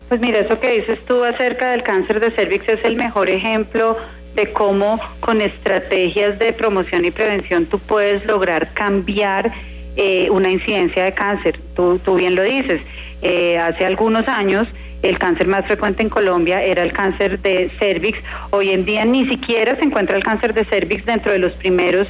[0.09, 3.97] Pues mira, eso que dices tú acerca del cáncer de cervix es el mejor ejemplo
[4.37, 9.53] de cómo con estrategias de promoción y prevención tú puedes lograr cambiar
[9.97, 11.59] eh, una incidencia de cáncer.
[11.75, 12.81] Tú, tú bien lo dices.
[13.23, 14.69] Eh, hace algunos años
[15.03, 18.19] el cáncer más frecuente en Colombia era el cáncer de cervix.
[18.51, 22.09] Hoy en día ni siquiera se encuentra el cáncer de cervix dentro de los primeros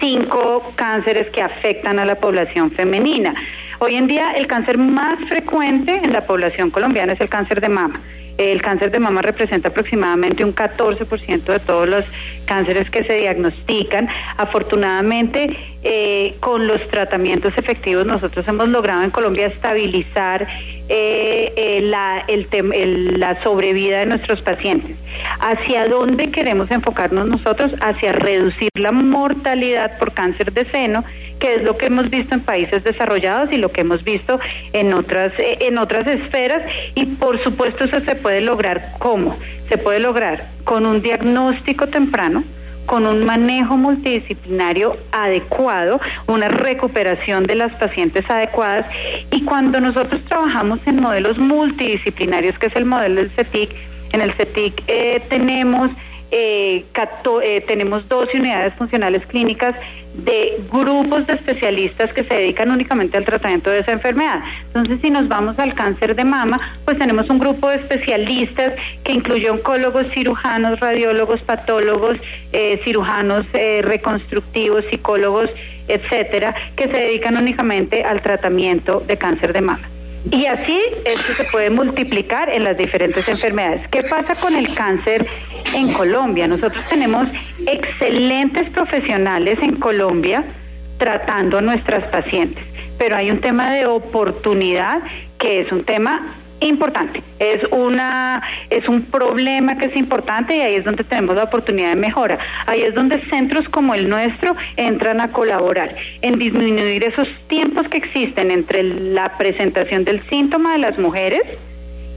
[0.00, 3.34] cinco cánceres que afectan a la población femenina.
[3.78, 7.68] Hoy en día el cáncer más frecuente en la población colombiana es el cáncer de
[7.68, 8.00] mama.
[8.38, 12.04] El cáncer de mama representa aproximadamente un 14% de todos los
[12.46, 14.08] cánceres que se diagnostican.
[14.36, 20.46] Afortunadamente, eh, con los tratamientos efectivos, nosotros hemos logrado en Colombia estabilizar
[20.88, 22.24] eh, eh, la,
[23.18, 24.96] la sobrevida de nuestros pacientes.
[25.40, 27.72] ¿Hacia dónde queremos enfocarnos nosotros?
[27.80, 31.04] Hacia reducir la mortalidad por cáncer de seno
[31.38, 34.38] que es lo que hemos visto en países desarrollados y lo que hemos visto
[34.72, 36.62] en otras eh, en otras esferas.
[36.94, 39.36] Y por supuesto eso se puede lograr cómo
[39.68, 42.44] se puede lograr con un diagnóstico temprano
[42.86, 48.86] con un manejo multidisciplinario adecuado, una recuperación de las pacientes adecuadas.
[49.30, 53.70] Y cuando nosotros trabajamos en modelos multidisciplinarios, que es el modelo del CETIC,
[54.12, 55.90] en el CETIC eh, tenemos
[56.30, 56.84] eh,
[57.42, 59.74] eh, tenemos 12 unidades funcionales clínicas
[60.14, 64.40] de grupos de especialistas que se dedican únicamente al tratamiento de esa enfermedad.
[64.66, 69.12] Entonces, si nos vamos al cáncer de mama, pues tenemos un grupo de especialistas que
[69.12, 72.16] incluye oncólogos, cirujanos, radiólogos, patólogos,
[72.52, 75.50] eh, cirujanos eh, reconstructivos, psicólogos,
[75.88, 79.88] etcétera, que se dedican únicamente al tratamiento de cáncer de mama.
[80.30, 83.86] Y así esto se puede multiplicar en las diferentes enfermedades.
[83.88, 85.26] ¿Qué pasa con el cáncer
[85.74, 86.46] en Colombia?
[86.46, 87.28] Nosotros tenemos
[87.66, 90.44] excelentes profesionales en Colombia
[90.98, 92.64] tratando a nuestras pacientes,
[92.98, 95.02] pero hay un tema de oportunidad
[95.38, 96.36] que es un tema
[96.68, 97.22] importante.
[97.38, 101.90] Es una es un problema que es importante y ahí es donde tenemos la oportunidad
[101.90, 102.38] de mejora.
[102.66, 107.98] Ahí es donde centros como el nuestro entran a colaborar en disminuir esos tiempos que
[107.98, 111.42] existen entre la presentación del síntoma de las mujeres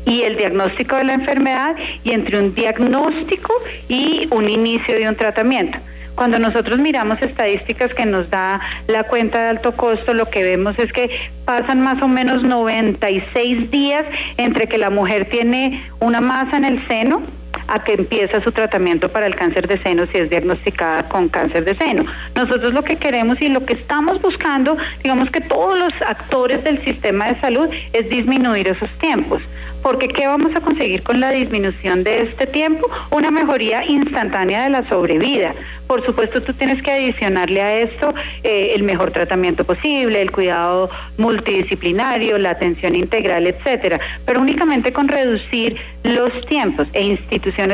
[0.05, 3.53] y el diagnóstico de la enfermedad y entre un diagnóstico
[3.89, 5.77] y un inicio de un tratamiento.
[6.17, 10.73] Cuando nosotros miramos estadísticas que nos da la cuenta de alto costo, lo que vemos
[10.79, 11.11] es que
[11.45, 14.03] pasan más o menos 96 días
[14.37, 17.21] entre que la mujer tiene una masa en el seno
[17.67, 21.65] a que empieza su tratamiento para el cáncer de seno si es diagnosticada con cáncer
[21.65, 22.05] de seno.
[22.35, 26.83] Nosotros lo que queremos y lo que estamos buscando, digamos que todos los actores del
[26.83, 29.41] sistema de salud, es disminuir esos tiempos.
[29.83, 32.89] Porque ¿qué vamos a conseguir con la disminución de este tiempo?
[33.11, 35.53] Una mejoría instantánea de la sobrevida.
[35.87, 40.89] Por supuesto, tú tienes que adicionarle a esto eh, el mejor tratamiento posible, el cuidado
[41.17, 43.99] multidisciplinario, la atención integral, etcétera.
[44.25, 47.03] Pero únicamente con reducir los tiempos e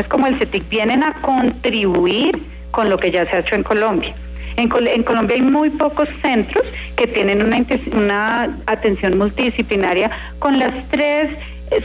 [0.07, 2.41] como el CETIC vienen a contribuir
[2.71, 4.13] con lo que ya se ha hecho en Colombia.
[4.55, 6.63] En, Colombia hay muy pocos centros
[6.95, 11.29] que tienen una, una atención multidisciplinaria con las tres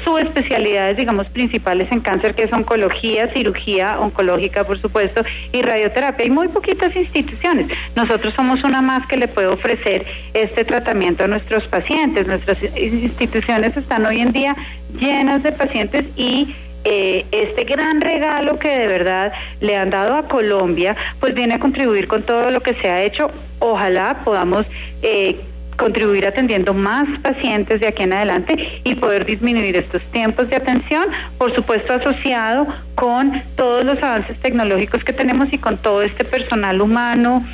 [0.04, 6.24] subespecialidades, digamos, principales en cáncer, que es oncología, cirugía oncológica, por supuesto, y radioterapia.
[6.24, 7.68] Hay muy poquitas instituciones.
[7.96, 12.26] Nosotros somos una más que le puede ofrecer este tratamiento a nuestros pacientes.
[12.26, 14.56] Nuestras instituciones están hoy en día
[14.98, 16.54] llenas de pacientes y
[16.90, 21.58] eh, este gran regalo que de verdad le han dado a Colombia, pues viene a
[21.58, 23.30] contribuir con todo lo que se ha hecho.
[23.58, 24.64] Ojalá podamos
[25.02, 25.38] eh,
[25.76, 31.04] contribuir atendiendo más pacientes de aquí en adelante y poder disminuir estos tiempos de atención,
[31.36, 36.80] por supuesto asociado con todos los avances tecnológicos que tenemos y con todo este personal
[36.80, 37.46] humano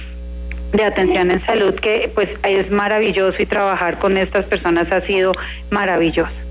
[0.73, 5.33] de atención en salud que pues es maravilloso y trabajar con estas personas ha sido
[5.71, 6.45] maravilloso.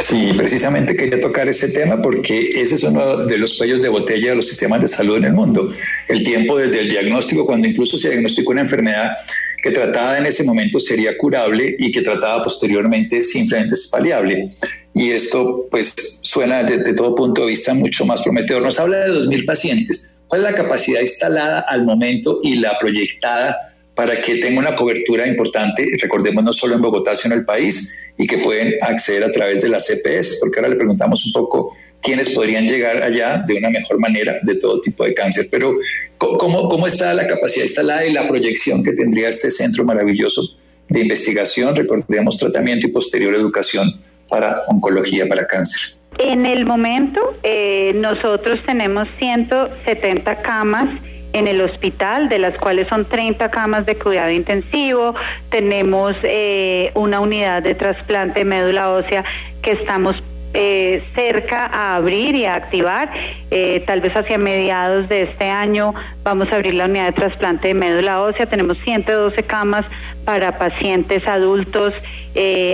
[0.00, 4.30] Sí, precisamente quería tocar ese tema porque ese es uno de los cuellos de botella
[4.30, 5.70] de los sistemas de salud en el mundo.
[6.08, 9.16] El tiempo desde el diagnóstico, cuando incluso se diagnostica una enfermedad
[9.62, 14.48] que tratada en ese momento sería curable y que tratada posteriormente simplemente es paliable.
[14.94, 18.62] Y esto pues suena desde todo punto de vista mucho más prometedor.
[18.62, 20.14] Nos habla de 2.000 pacientes.
[20.28, 25.26] ¿Cuál es la capacidad instalada al momento y la proyectada para que tenga una cobertura
[25.26, 29.32] importante, recordemos no solo en Bogotá, sino en el país, y que pueden acceder a
[29.32, 33.54] través de las CPS, porque ahora le preguntamos un poco quiénes podrían llegar allá de
[33.54, 35.48] una mejor manera de todo tipo de cáncer.
[35.50, 35.78] Pero,
[36.18, 40.42] ¿cómo, cómo está la capacidad instalada y la proyección que tendría este centro maravilloso
[40.90, 43.90] de investigación, recordemos tratamiento y posterior educación
[44.28, 45.98] para oncología, para cáncer?
[46.18, 51.00] En el momento, eh, nosotros tenemos 170 camas
[51.36, 55.14] en el hospital, de las cuales son 30 camas de cuidado intensivo.
[55.50, 59.22] Tenemos eh, una unidad de trasplante de médula ósea
[59.60, 60.22] que estamos
[60.54, 63.10] eh, cerca a abrir y a activar.
[63.50, 67.68] Eh, tal vez hacia mediados de este año vamos a abrir la unidad de trasplante
[67.68, 68.46] de médula ósea.
[68.46, 69.84] Tenemos 112 camas
[70.24, 71.92] para pacientes adultos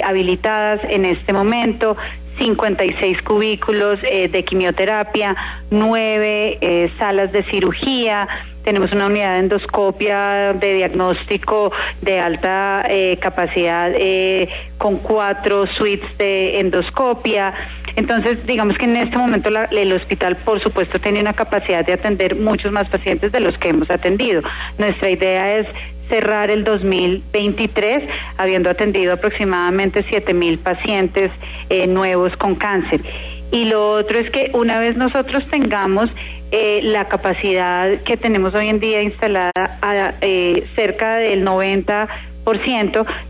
[0.05, 1.97] habilitadas en este momento.
[2.39, 5.37] 56 cubículos de quimioterapia,
[5.71, 8.27] 9 eh, salas de cirugía,
[8.65, 13.93] tenemos una unidad de endoscopia de diagnóstico de alta eh, capacidad
[14.79, 17.55] con cuatro suites de endoscopia.
[17.97, 22.37] Entonces, digamos que en este momento el hospital, por supuesto, tiene una capacidad de atender
[22.37, 24.43] muchos más pacientes de los que hemos atendido.
[24.79, 25.67] Nuestra idea es
[26.09, 31.31] cerrar el 2023 habiendo atendido aproximadamente 7 mil pacientes
[31.71, 33.01] eh, nuevos con cáncer.
[33.53, 36.11] Y lo otro es que una vez nosotros tengamos
[36.51, 42.09] eh, la capacidad que tenemos hoy en día instalada a, eh, cerca del 90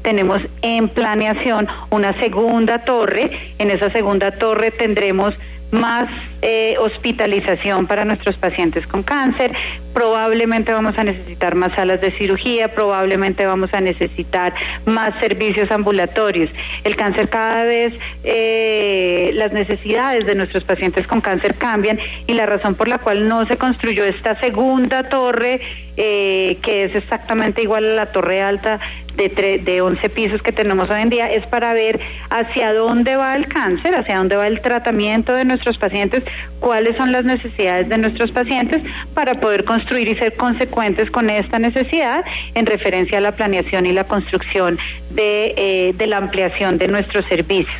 [0.02, 3.30] tenemos en planeación una segunda torre.
[3.58, 5.34] En esa segunda torre tendremos
[5.72, 6.08] más
[6.42, 9.52] eh, hospitalización para nuestros pacientes con cáncer,
[9.94, 14.54] probablemente vamos a necesitar más salas de cirugía, probablemente vamos a necesitar
[14.84, 16.50] más servicios ambulatorios.
[16.84, 22.46] El cáncer cada vez, eh, las necesidades de nuestros pacientes con cáncer cambian y la
[22.46, 25.60] razón por la cual no se construyó esta segunda torre,
[25.96, 28.80] eh, que es exactamente igual a la torre alta
[29.16, 32.00] de, de 11 pisos que tenemos hoy en día, es para ver
[32.30, 36.22] hacia dónde va el cáncer, hacia dónde va el tratamiento de nuestros pacientes,
[36.60, 38.82] cuáles son las necesidades de nuestros pacientes
[39.14, 43.92] para poder construir y ser consecuentes con esta necesidad en referencia a la planeación y
[43.92, 44.78] la construcción
[45.10, 47.76] de, eh, de la ampliación de nuestros servicios.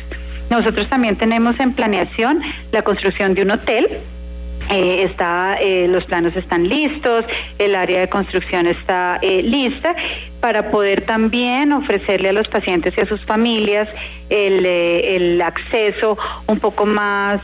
[0.49, 4.01] Nosotros también tenemos en planeación la construcción de un hotel
[4.69, 7.25] eh, está, eh, los planos están listos,
[7.59, 9.95] el área de construcción está eh, lista
[10.39, 13.87] para poder también ofrecerle a los pacientes y a sus familias
[14.29, 17.39] el, el acceso un poco más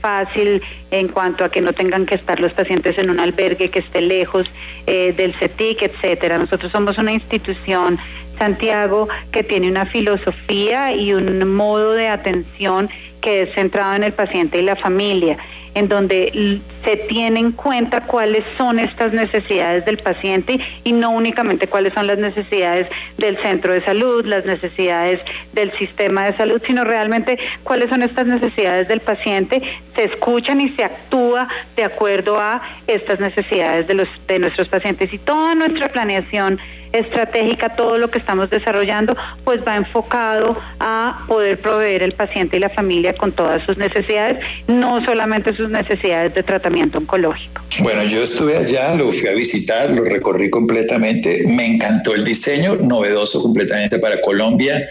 [0.00, 3.80] fácil en cuanto a que no tengan que estar los pacientes en un albergue que
[3.80, 4.50] esté lejos
[4.86, 6.38] del CETIC, etcétera.
[6.38, 7.98] Nosotros somos una institución
[8.38, 12.88] Santiago que tiene una filosofía y un modo de atención
[13.20, 15.36] que es centrado en el paciente y la familia
[15.76, 21.66] en donde se tiene en cuenta cuáles son estas necesidades del paciente y no únicamente
[21.68, 25.20] cuáles son las necesidades del centro de salud, las necesidades
[25.52, 29.60] del sistema de salud, sino realmente cuáles son estas necesidades del paciente,
[29.94, 31.46] se escuchan y se actúa
[31.76, 35.12] de acuerdo a estas necesidades de los de nuestros pacientes.
[35.12, 36.58] Y toda nuestra planeación
[36.92, 42.60] estratégica, todo lo que estamos desarrollando, pues va enfocado a poder proveer el paciente y
[42.60, 47.62] la familia con todas sus necesidades, no solamente sus necesidades de tratamiento oncológico.
[47.82, 52.76] Bueno, yo estuve allá, lo fui a visitar, lo recorrí completamente, me encantó el diseño,
[52.76, 54.88] novedoso completamente para Colombia,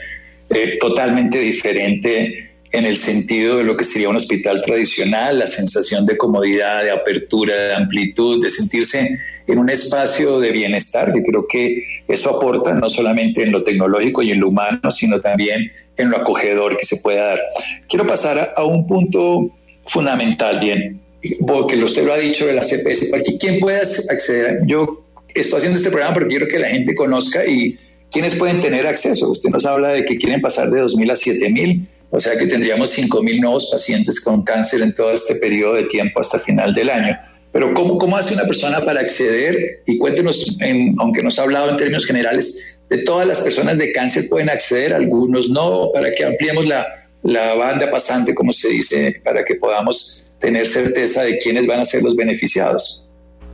[0.50, 6.06] eh, totalmente diferente en el sentido de lo que sería un hospital tradicional, la sensación
[6.06, 9.18] de comodidad, de apertura, de amplitud, de sentirse
[9.48, 14.24] en un espacio de bienestar, que creo que eso aporta no solamente en lo tecnológico
[14.24, 17.42] y en lo humano, sino también en lo acogedor que se pueda dar.
[17.88, 19.50] Quiero pasar a, un punto
[19.86, 21.02] fundamental, bien,
[21.48, 24.58] porque usted lo ha dicho de la CPS, ¿quién puede acceder?
[24.68, 27.78] Yo estoy haciendo este programa porque quiero que la gente conozca y
[28.12, 29.30] quiénes pueden tener acceso.
[29.30, 32.98] Usted nos habla de que quieren pasar de 2.000 a 7.000, o sea que tendríamos
[32.98, 37.18] 5.000 nuevos pacientes con cáncer en todo este periodo de tiempo hasta final del año.
[37.52, 39.82] Pero ¿cómo, cómo hace una persona para acceder?
[39.86, 40.58] Y cuéntenos,
[41.00, 44.94] aunque nos ha hablado en términos generales, de todas las personas de cáncer pueden acceder,
[44.94, 46.86] algunos no, para que ampliemos la,
[47.26, 51.86] la banda pasante, como se dice, para que podamos tener certeza de quiénes van a
[51.86, 53.10] ser los beneficiados.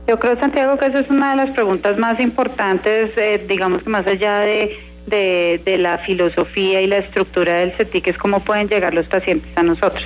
[0.06, 3.88] Yo creo, Santiago, que esa es una de las preguntas más importantes, eh, digamos que
[3.88, 8.68] más allá de, de, de, la filosofía y la estructura del CETIC, es cómo pueden
[8.68, 10.04] llegar los pacientes a nosotros.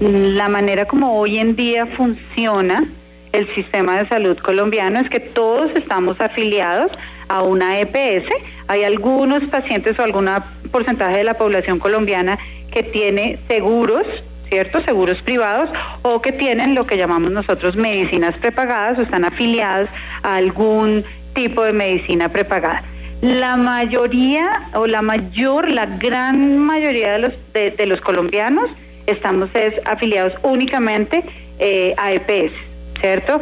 [0.00, 2.88] La manera como hoy en día funciona
[3.32, 6.90] el sistema de salud colombiano es que todos estamos afiliados
[7.30, 8.28] a una EPS.
[8.66, 10.28] Hay algunos pacientes o algún
[10.70, 12.38] porcentaje de la población colombiana
[12.72, 14.06] que tiene seguros,
[14.48, 14.82] ¿cierto?
[14.82, 15.70] Seguros privados
[16.02, 19.88] o que tienen lo que llamamos nosotros medicinas prepagadas o están afiliados
[20.22, 21.04] a algún
[21.34, 22.82] tipo de medicina prepagada.
[23.22, 28.70] La mayoría o la mayor, la gran mayoría de los, de, los colombianos
[29.06, 31.22] estamos es, afiliados únicamente
[31.60, 32.52] eh, a EPS,
[33.00, 33.40] ¿cierto?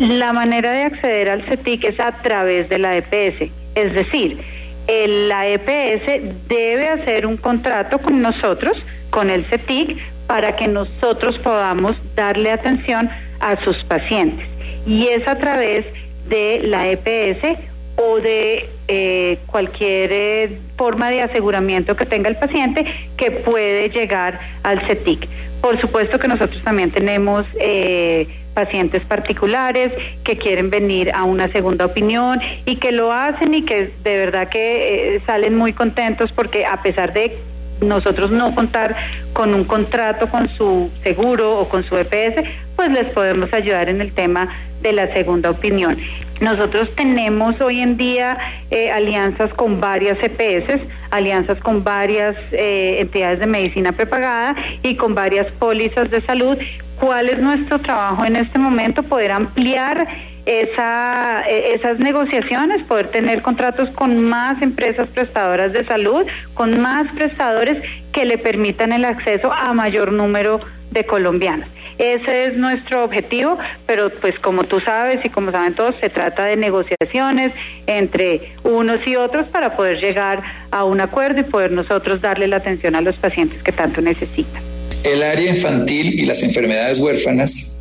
[0.00, 4.38] La manera de acceder al CETIC es a través de la EPS, es decir,
[4.88, 11.96] la EPS debe hacer un contrato con nosotros, con el CETIC, para que nosotros podamos
[12.16, 14.46] darle atención a sus pacientes.
[14.86, 15.84] Y es a través
[16.30, 17.58] de la EPS
[17.96, 22.86] o de eh, cualquier eh, forma de aseguramiento que tenga el paciente
[23.18, 25.28] que puede llegar al CETIC.
[25.60, 29.92] Por supuesto que nosotros también tenemos eh, pacientes particulares
[30.24, 34.48] que quieren venir a una segunda opinión y que lo hacen y que de verdad
[34.48, 37.38] que salen muy contentos porque a pesar de
[37.80, 38.96] nosotros no contar
[39.32, 42.46] con un contrato con su seguro o con su EPS,
[42.76, 44.48] pues les podemos ayudar en el tema
[44.82, 45.96] de la segunda opinión.
[46.40, 48.38] Nosotros tenemos hoy en día
[48.70, 55.14] eh, alianzas con varias EPS, alianzas con varias eh, entidades de medicina prepagada y con
[55.14, 56.56] varias pólizas de salud.
[56.98, 59.02] ¿Cuál es nuestro trabajo en este momento?
[59.02, 60.08] Poder ampliar
[60.46, 66.24] esa, e, esas negociaciones, poder tener contratos con más empresas prestadoras de salud,
[66.54, 67.82] con más prestadores
[68.12, 70.60] que le permitan el acceso a mayor número
[70.90, 71.68] de colombianos.
[71.98, 76.46] Ese es nuestro objetivo, pero pues como tú sabes y como saben todos, se trata
[76.46, 77.52] de negociaciones
[77.86, 82.56] entre unos y otros para poder llegar a un acuerdo y poder nosotros darle la
[82.56, 84.62] atención a los pacientes que tanto necesitan.
[85.04, 87.79] El área infantil y las enfermedades huérfanas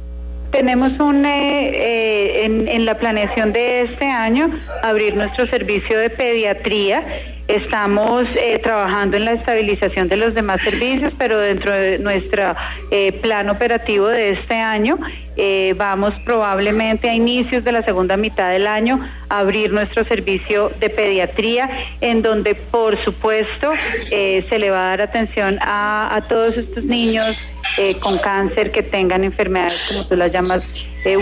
[0.52, 4.50] tenemos un, eh, eh, en, en, la planeación de este año
[4.84, 7.04] abrir nuestro servicio de pediatría.
[7.48, 12.56] Estamos eh, trabajando en la estabilización de los demás servicios, pero dentro de nuestro
[12.92, 15.00] eh, plan operativo de este año
[15.36, 20.72] eh, vamos probablemente a inicios de la segunda mitad del año a abrir nuestro servicio
[20.80, 21.70] de pediatría,
[22.02, 23.72] en donde por supuesto
[24.10, 27.59] se le va a dar atención a, a todos estos niños
[28.02, 30.70] con cáncer que tengan enfermedades, como tú las llamas,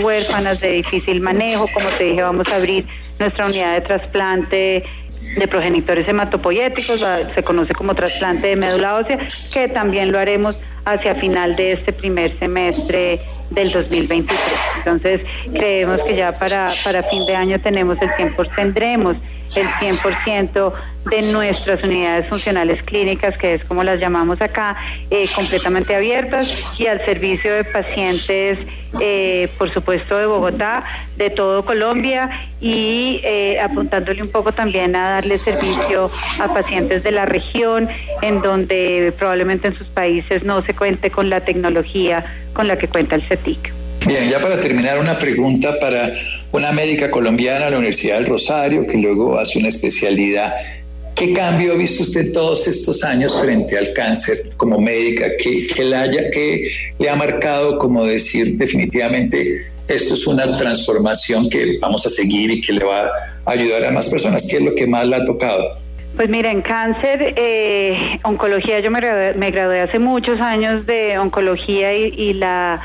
[0.02, 1.68] huérfanas de difícil manejo.
[1.72, 2.86] Como te dije, vamos a abrir
[3.18, 4.84] nuestra unidad de trasplante
[5.36, 9.18] de progenitores hematopoyéticos, se conoce como trasplante de médula ósea,
[9.52, 13.20] que también lo haremos hacia final de este primer semestre
[13.50, 14.40] del 2023.
[14.78, 15.20] Entonces,
[15.52, 19.16] creemos que ya para, para fin de año tenemos el 100%, tendremos
[19.56, 20.72] el 100%
[21.10, 24.76] de nuestras unidades funcionales clínicas, que es como las llamamos acá,
[25.10, 26.48] eh, completamente abiertas
[26.78, 28.58] y al servicio de pacientes,
[29.00, 30.82] eh, por supuesto, de Bogotá,
[31.16, 36.10] de todo Colombia y eh, apuntándole un poco también a darle servicio
[36.40, 37.88] a pacientes de la región,
[38.22, 42.24] en donde probablemente en sus países no se cuente con la tecnología
[42.54, 43.72] con la que cuenta el CETIC.
[44.06, 46.12] Bien, ya para terminar, una pregunta para
[46.52, 50.54] una médica colombiana de la Universidad del Rosario, que luego hace una especialidad.
[51.14, 55.26] ¿Qué cambio ha visto usted todos estos años frente al cáncer como médica?
[55.36, 56.22] ¿Qué, le, haya,
[56.98, 62.60] le ha marcado como decir definitivamente esto es una transformación que vamos a seguir y
[62.60, 63.10] que le va
[63.44, 64.46] a ayudar a más personas?
[64.48, 65.87] ¿Qué es lo que más le ha tocado?
[66.16, 69.00] Pues mira, en cáncer, eh, oncología, yo me
[69.50, 72.80] gradué, hace muchos años de oncología y la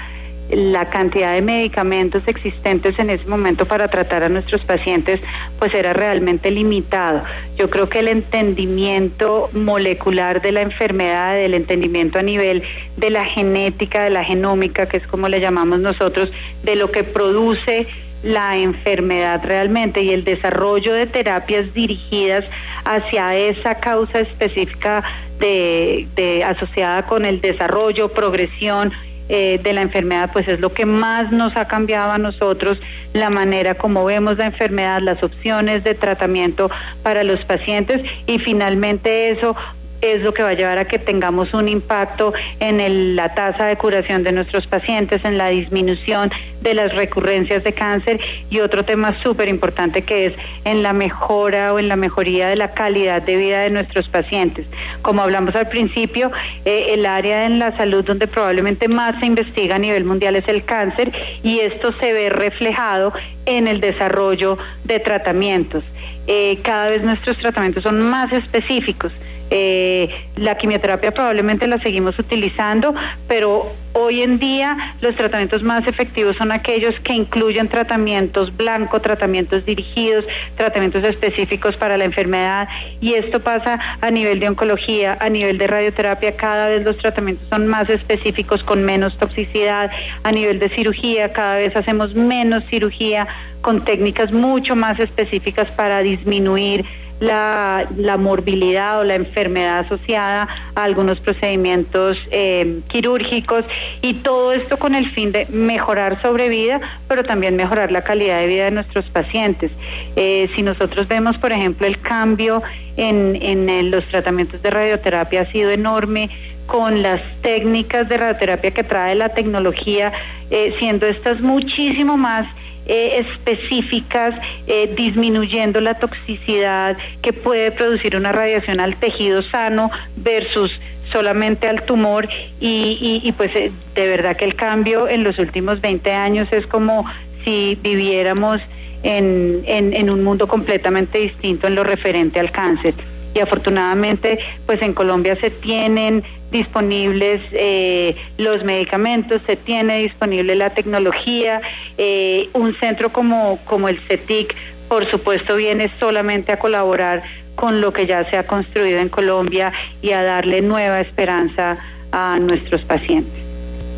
[0.55, 5.19] la cantidad de medicamentos existentes en ese momento para tratar a nuestros pacientes
[5.57, 7.23] pues era realmente limitado.
[7.57, 12.63] Yo creo que el entendimiento molecular de la enfermedad, el entendimiento a nivel
[12.97, 16.31] de la genética, de la genómica, que es como le llamamos nosotros,
[16.63, 17.87] de lo que produce
[18.23, 22.45] la enfermedad realmente y el desarrollo de terapias dirigidas
[22.85, 25.03] hacia esa causa específica
[25.39, 28.93] de, asociada con el desarrollo, progresión
[29.29, 32.79] eh, de la enfermedad, pues es lo que más nos ha cambiado a nosotros,
[33.13, 36.69] la manera como vemos la enfermedad, las opciones de tratamiento
[37.03, 39.55] para los pacientes y finalmente eso
[40.03, 43.77] es lo que va a llevar a que tengamos un impacto en la tasa de
[43.77, 46.29] curación de nuestros pacientes, en la disminución
[46.61, 50.33] de las recurrencias de cáncer y otro tema súper importante que es
[50.65, 54.65] en la mejora o en la mejoría de la calidad de vida de nuestros pacientes.
[55.01, 56.31] Como hablamos al principio,
[56.65, 60.47] eh, el área en la salud donde probablemente más se investiga a nivel mundial es
[60.47, 61.11] el cáncer
[61.43, 63.13] y esto se ve reflejado
[63.45, 65.83] en el desarrollo de tratamientos.
[66.27, 69.11] Eh, cada vez nuestros tratamientos son más específicos.
[69.55, 72.95] Eh, la quimioterapia probablemente la seguimos utilizando,
[73.27, 79.63] pero Hoy en día los tratamientos más efectivos son aquellos que incluyen tratamientos blancos, tratamientos
[79.65, 80.25] dirigidos,
[80.57, 82.67] tratamientos específicos para la enfermedad.
[83.01, 87.47] Y esto pasa a nivel de oncología, a nivel de radioterapia, cada vez los tratamientos
[87.49, 89.91] son más específicos con menos toxicidad,
[90.23, 93.27] a nivel de cirugía cada vez hacemos menos cirugía
[93.61, 96.83] con técnicas mucho más específicas para disminuir
[97.19, 103.65] la, la morbilidad o la enfermedad asociada a algunos procedimientos eh, quirúrgicos
[104.01, 108.47] y todo esto con el fin de mejorar sobrevida, pero también mejorar la calidad de
[108.47, 109.71] vida de nuestros pacientes.
[110.15, 112.61] Eh, si nosotros vemos, por ejemplo, el cambio
[112.97, 116.29] en, en los tratamientos de radioterapia ha sido enorme
[116.65, 120.11] con las técnicas de radioterapia que trae la tecnología,
[120.49, 122.47] eh, siendo estas muchísimo más
[122.85, 124.35] eh, específicas,
[124.67, 130.79] eh, disminuyendo la toxicidad que puede producir una radiación al tejido sano versus
[131.11, 132.27] solamente al tumor.
[132.59, 136.67] Y, y, pues eh, de verdad que el cambio en los últimos 20 años es
[136.67, 137.05] como
[137.45, 138.61] si viviéramos
[139.03, 142.93] en, en, en un mundo completamente distinto en lo referente al cáncer
[143.33, 150.69] y afortunadamente pues en Colombia se tienen disponibles eh, los medicamentos, se tiene disponible la
[150.69, 151.61] tecnología,
[151.97, 154.55] eh, un centro como, como el CETIC
[154.87, 157.23] por supuesto viene solamente a colaborar
[157.55, 159.71] con lo que ya se ha construido en Colombia
[160.01, 161.77] y a darle nueva esperanza
[162.11, 163.33] a nuestros pacientes.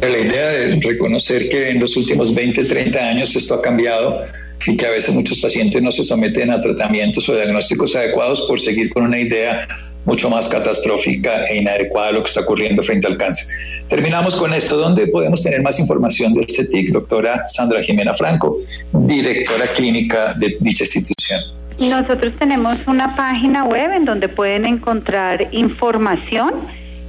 [0.01, 4.21] La idea de reconocer que en los últimos 20, 30 años esto ha cambiado
[4.65, 8.59] y que a veces muchos pacientes no se someten a tratamientos o diagnósticos adecuados por
[8.59, 9.67] seguir con una idea
[10.05, 13.47] mucho más catastrófica e inadecuada a lo que está ocurriendo frente al cáncer.
[13.87, 14.77] Terminamos con esto.
[14.77, 16.91] ¿Dónde podemos tener más información del CETIC?
[16.91, 18.57] Doctora Sandra Jimena Franco,
[18.93, 21.41] directora clínica de dicha institución.
[21.79, 26.53] Nosotros tenemos una página web en donde pueden encontrar información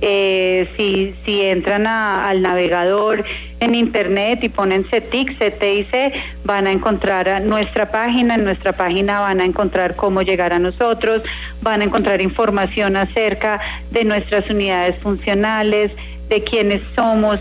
[0.01, 3.25] eh, si, si entran al navegador
[3.61, 6.13] en internet y ponen CETIC, CTIC,
[6.45, 11.23] van a encontrar nuestra página, en nuestra página van a encontrar cómo llegar a nosotros,
[11.63, 15.91] van a encontrar información acerca de nuestras unidades funcionales,
[16.29, 17.39] de quiénes somos,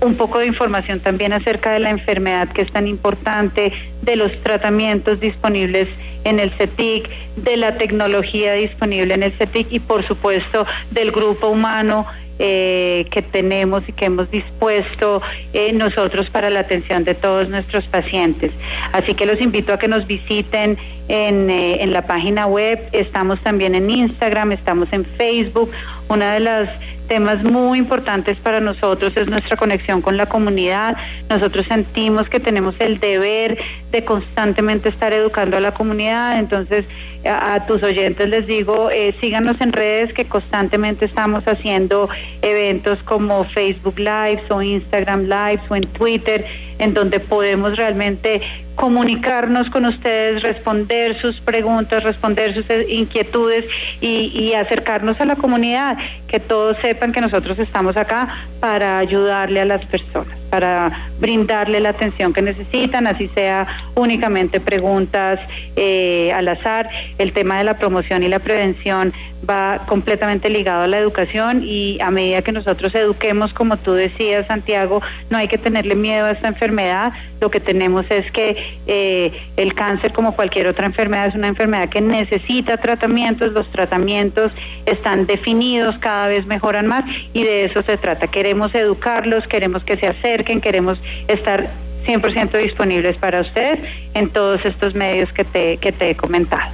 [0.00, 3.72] un poco de información también acerca de la enfermedad que es tan importante,
[4.02, 5.88] de los tratamientos disponibles
[6.24, 11.48] en el CETIC, de la tecnología disponible en el CETIC y por supuesto del grupo
[11.48, 12.06] humano
[12.38, 15.22] eh, que tenemos y que hemos dispuesto
[15.54, 18.52] eh, nosotros para la atención de todos nuestros pacientes.
[18.92, 20.76] Así que los invito a que nos visiten
[21.08, 25.70] en, eh, en la página web, estamos también en Instagram, estamos en Facebook.
[26.08, 26.68] Una de las
[27.08, 30.96] temas muy importantes para nosotros es nuestra conexión con la comunidad.
[31.28, 33.58] Nosotros sentimos que tenemos el deber
[33.90, 36.38] de constantemente estar educando a la comunidad.
[36.38, 36.84] Entonces,
[37.24, 42.08] a, tus oyentes les digo, eh, síganos en redes que constantemente estamos haciendo
[42.42, 46.44] eventos como Facebook Lives o Instagram Lives o en Twitter,
[46.78, 48.42] en donde podemos realmente
[48.76, 53.64] comunicarnos con ustedes, responder sus preguntas, responder sus inquietudes
[54.00, 55.98] y, acercarnos a la comunidad,
[56.28, 58.26] que todos sepan que nosotros estamos acá
[58.58, 65.40] para ayudarle a las personas, para brindarle la atención que necesitan, así sea únicamente preguntas
[65.76, 66.88] eh, al azar.
[67.18, 69.12] El tema de la promoción y la prevención
[69.48, 74.46] va completamente ligado a la educación y a medida que nosotros eduquemos, como tú decías,
[74.46, 77.12] Santiago, no hay que tenerle miedo a esta enfermedad.
[77.40, 81.88] Lo que tenemos es que eh, el cáncer, como cualquier otra enfermedad, es una enfermedad
[81.90, 83.52] que necesita tratamientos.
[83.52, 84.52] Los tratamientos
[84.86, 88.28] están definidos, cada vez mejoran más y de eso se trata.
[88.28, 91.70] Queremos educarlos, queremos que se acerquen, queremos estar
[92.06, 93.80] 100% disponibles para ustedes
[94.14, 96.72] en todos estos medios que te, que te he comentado.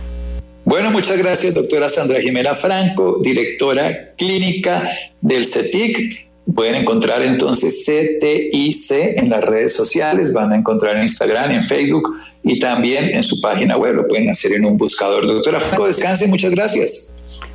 [0.65, 4.89] Bueno, muchas gracias, doctora Sandra Jimena Franco, directora clínica
[5.21, 6.31] del CETIC.
[6.55, 12.17] Pueden encontrar entonces CTIC en las redes sociales, van a encontrar en Instagram, en Facebook
[12.43, 13.95] y también en su página web.
[13.95, 15.27] Lo pueden hacer en un buscador.
[15.27, 17.15] Doctora Franco, descanse, muchas gracias.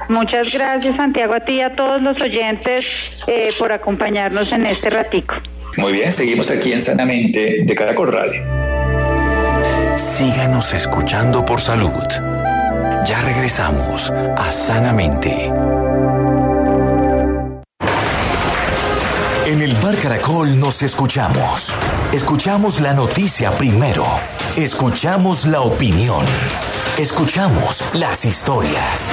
[0.10, 4.90] Muchas gracias, Santiago, a ti y a todos los oyentes eh, por acompañarnos en este
[4.90, 5.36] ratico.
[5.78, 8.42] Muy bien, seguimos aquí en Sanamente de Caracol Radio.
[9.96, 12.04] Síganos escuchando por salud.
[13.06, 15.52] Ya regresamos a Sanamente.
[19.46, 21.72] En el Bar Caracol nos escuchamos.
[22.12, 24.06] Escuchamos la noticia primero.
[24.56, 26.26] Escuchamos la opinión.
[26.98, 29.12] Escuchamos las historias.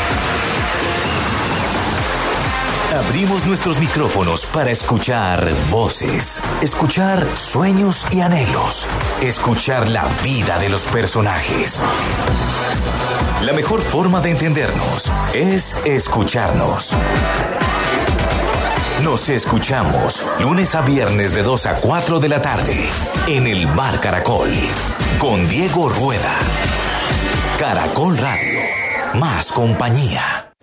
[2.95, 8.87] Abrimos nuestros micrófonos para escuchar voces, escuchar sueños y anhelos,
[9.21, 11.83] escuchar la vida de los personajes.
[13.43, 16.97] La mejor forma de entendernos es escucharnos.
[19.03, 22.89] Nos escuchamos lunes a viernes de 2 a 4 de la tarde
[23.27, 24.53] en el Bar Caracol
[25.19, 26.39] con Diego Rueda.
[27.59, 28.61] Caracol Radio.
[29.15, 30.54] Más compañía.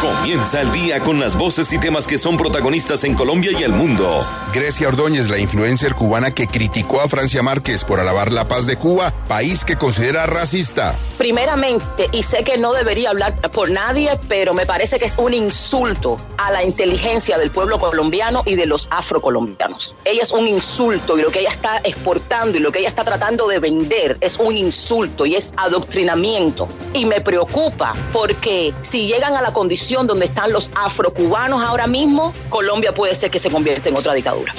[0.00, 3.72] Comienza el día con las voces y temas que son protagonistas en Colombia y el
[3.72, 4.24] mundo.
[4.54, 8.76] Grecia Ordóñez, la influencer cubana que criticó a Francia Márquez por alabar la paz de
[8.76, 10.96] Cuba, país que considera racista.
[11.18, 15.34] Primeramente, y sé que no debería hablar por nadie, pero me parece que es un
[15.34, 19.96] insulto a la inteligencia del pueblo colombiano y de los afrocolombianos.
[20.04, 23.02] Ella es un insulto y lo que ella está exportando y lo que ella está
[23.02, 26.68] tratando de vender es un insulto y es adoctrinamiento.
[26.94, 32.34] Y me preocupa porque si llegan a la condición donde están los afrocubanos ahora mismo,
[32.50, 34.52] Colombia puede ser que se convierta en otra dictadura.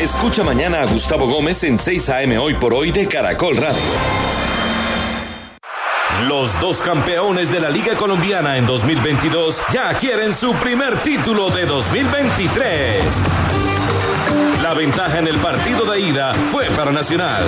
[0.00, 2.38] Escucha mañana a Gustavo Gómez en 6 a.m.
[2.38, 3.76] hoy por hoy de Caracol Radio.
[6.28, 11.66] Los dos campeones de la Liga Colombiana en 2022 ya quieren su primer título de
[11.66, 13.04] 2023.
[14.62, 17.44] La ventaja en el partido de ida fue para Nacional.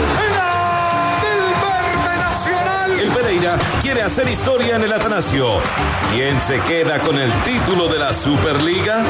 [3.00, 5.60] El Pereira quiere hacer historia en el Atanasio.
[6.12, 9.04] ¿Quién se queda con el título de la Superliga?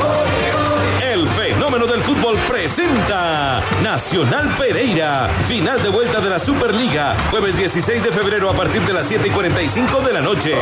[1.11, 8.03] El fenómeno del fútbol presenta Nacional Pereira, final de vuelta de la Superliga, jueves 16
[8.03, 10.55] de febrero a partir de las 7 y 45 de la noche.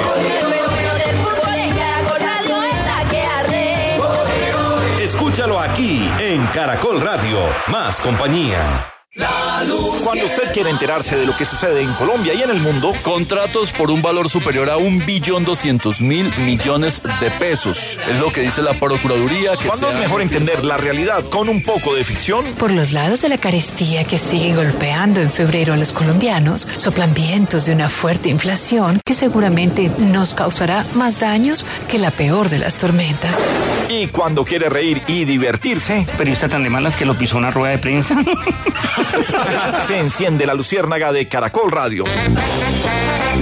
[5.00, 8.95] Escúchalo aquí en Caracol Radio, más compañía.
[9.16, 13.72] Cuando usted quiere enterarse de lo que sucede en Colombia y en el mundo, Contratos
[13.72, 17.98] por un valor superior a un billón doscientos mil millones de pesos.
[18.08, 19.56] Es lo que dice la Procuraduría.
[19.56, 22.44] Que ¿cuándo es mejor entender la realidad con un poco de ficción?
[22.58, 27.14] Por los lados de la carestía que sigue golpeando en febrero a los colombianos, soplan
[27.14, 32.58] vientos de una fuerte inflación que seguramente nos causará más daños que la peor de
[32.58, 33.36] las tormentas.
[33.88, 37.50] Y cuando quiere reír y divertirse, Pero está tan de malas que lo pisó una
[37.50, 38.16] rueda de prensa.
[39.86, 42.04] se enciende la luciérnaga de Caracol Radio.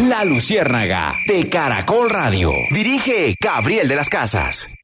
[0.09, 2.53] La Luciérnaga de Caracol Radio.
[2.71, 4.75] Dirige Gabriel de las Casas.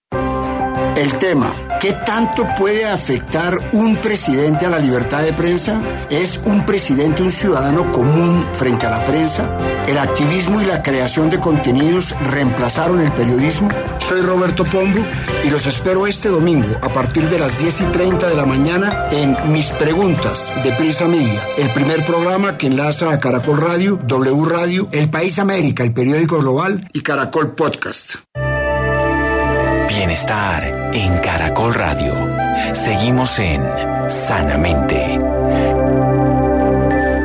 [0.96, 5.80] El tema, ¿qué tanto puede afectar un presidente a la libertad de prensa?
[6.10, 9.56] ¿Es un presidente un ciudadano común frente a la prensa?
[9.86, 13.68] ¿El activismo y la creación de contenidos reemplazaron el periodismo?
[14.00, 15.00] Soy Roberto Pombo
[15.44, 19.06] y los espero este domingo a partir de las 10 y 30 de la mañana
[19.10, 24.44] en Mis Preguntas de Prisa Media, el primer programa que enlaza a Caracol Radio, W
[24.46, 28.16] Radio, El País América, el periódico global y Caracol Podcast.
[30.10, 32.12] Bienestar en Caracol Radio.
[32.72, 33.62] Seguimos en
[34.08, 35.16] Sanamente.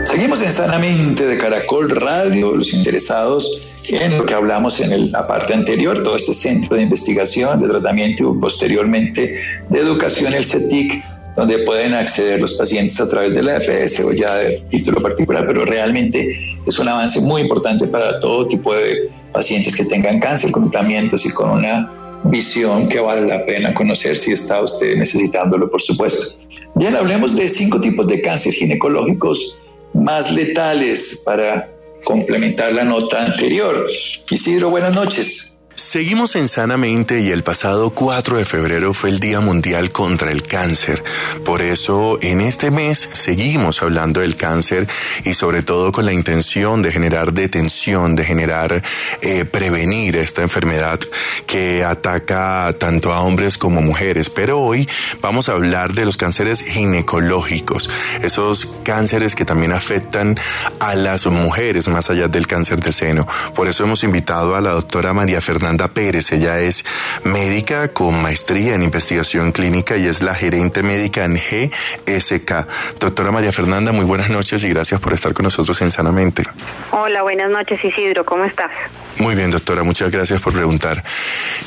[0.06, 5.56] Seguimos en Sanamente de Caracol Radio, los interesados en lo que hablamos en la parte
[5.56, 9.36] anterior, todo este centro de investigación, de tratamiento y posteriormente
[9.68, 11.04] de educación, el CETIC,
[11.36, 15.48] donde pueden acceder los pacientes a través de la EPS o ya de título particular,
[15.48, 16.30] pero realmente
[16.68, 21.26] es un avance muy importante para todo tipo de pacientes que tengan cáncer, con tratamientos
[21.26, 21.92] y con una
[22.30, 26.38] visión que vale la pena conocer si está usted necesitándolo, por supuesto.
[26.76, 29.60] Bien, hablemos de cinco tipos de cáncer ginecológicos
[29.94, 31.72] más letales para
[32.04, 33.88] complementar la nota anterior.
[34.30, 35.55] Isidro, buenas noches.
[35.76, 40.42] Seguimos en Sanamente y el pasado 4 de febrero fue el Día Mundial contra el
[40.42, 41.04] Cáncer.
[41.44, 44.88] Por eso en este mes seguimos hablando del cáncer
[45.26, 48.82] y sobre todo con la intención de generar detención, de generar,
[49.22, 50.98] eh, prevenir esta enfermedad
[51.46, 54.30] que ataca tanto a hombres como mujeres.
[54.30, 54.88] Pero hoy
[55.20, 57.90] vamos a hablar de los cánceres ginecológicos,
[58.22, 60.40] esos cánceres que también afectan
[60.80, 63.28] a las mujeres más allá del cáncer de seno.
[63.54, 66.32] Por eso hemos invitado a la doctora María Fernanda Pérez.
[66.32, 66.86] Ella es
[67.24, 72.68] médica con maestría en investigación clínica y es la gerente médica en GSK.
[73.00, 76.44] Doctora María Fernanda, muy buenas noches y gracias por estar con nosotros en Sanamente.
[76.92, 78.72] Hola, buenas noches Isidro, ¿cómo estás?
[79.18, 81.04] Muy bien, doctora, muchas gracias por preguntar.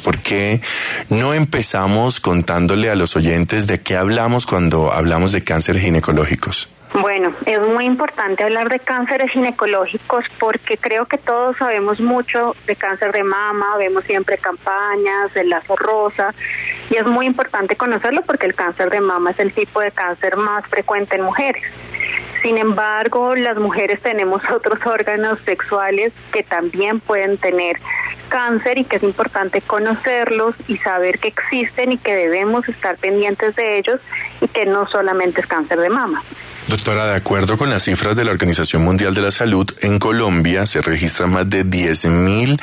[0.04, 0.60] ¿Por qué
[1.10, 6.68] no empezamos contándole a los oyentes de qué hablamos cuando hablamos de cánceres ginecológicos?
[7.00, 12.74] Bueno, es muy importante hablar de cánceres ginecológicos porque creo que todos sabemos mucho de
[12.74, 16.34] cáncer de mama, vemos siempre campañas, el lazo rosa,
[16.90, 20.36] y es muy importante conocerlo porque el cáncer de mama es el tipo de cáncer
[20.36, 21.62] más frecuente en mujeres.
[22.42, 27.76] Sin embargo, las mujeres tenemos otros órganos sexuales que también pueden tener
[28.28, 33.54] cáncer y que es importante conocerlos y saber que existen y que debemos estar pendientes
[33.56, 34.00] de ellos
[34.40, 36.22] y que no solamente es cáncer de mama.
[36.68, 40.66] Doctora, de acuerdo con las cifras de la Organización Mundial de la Salud, en Colombia
[40.66, 42.60] se registran más de 10.000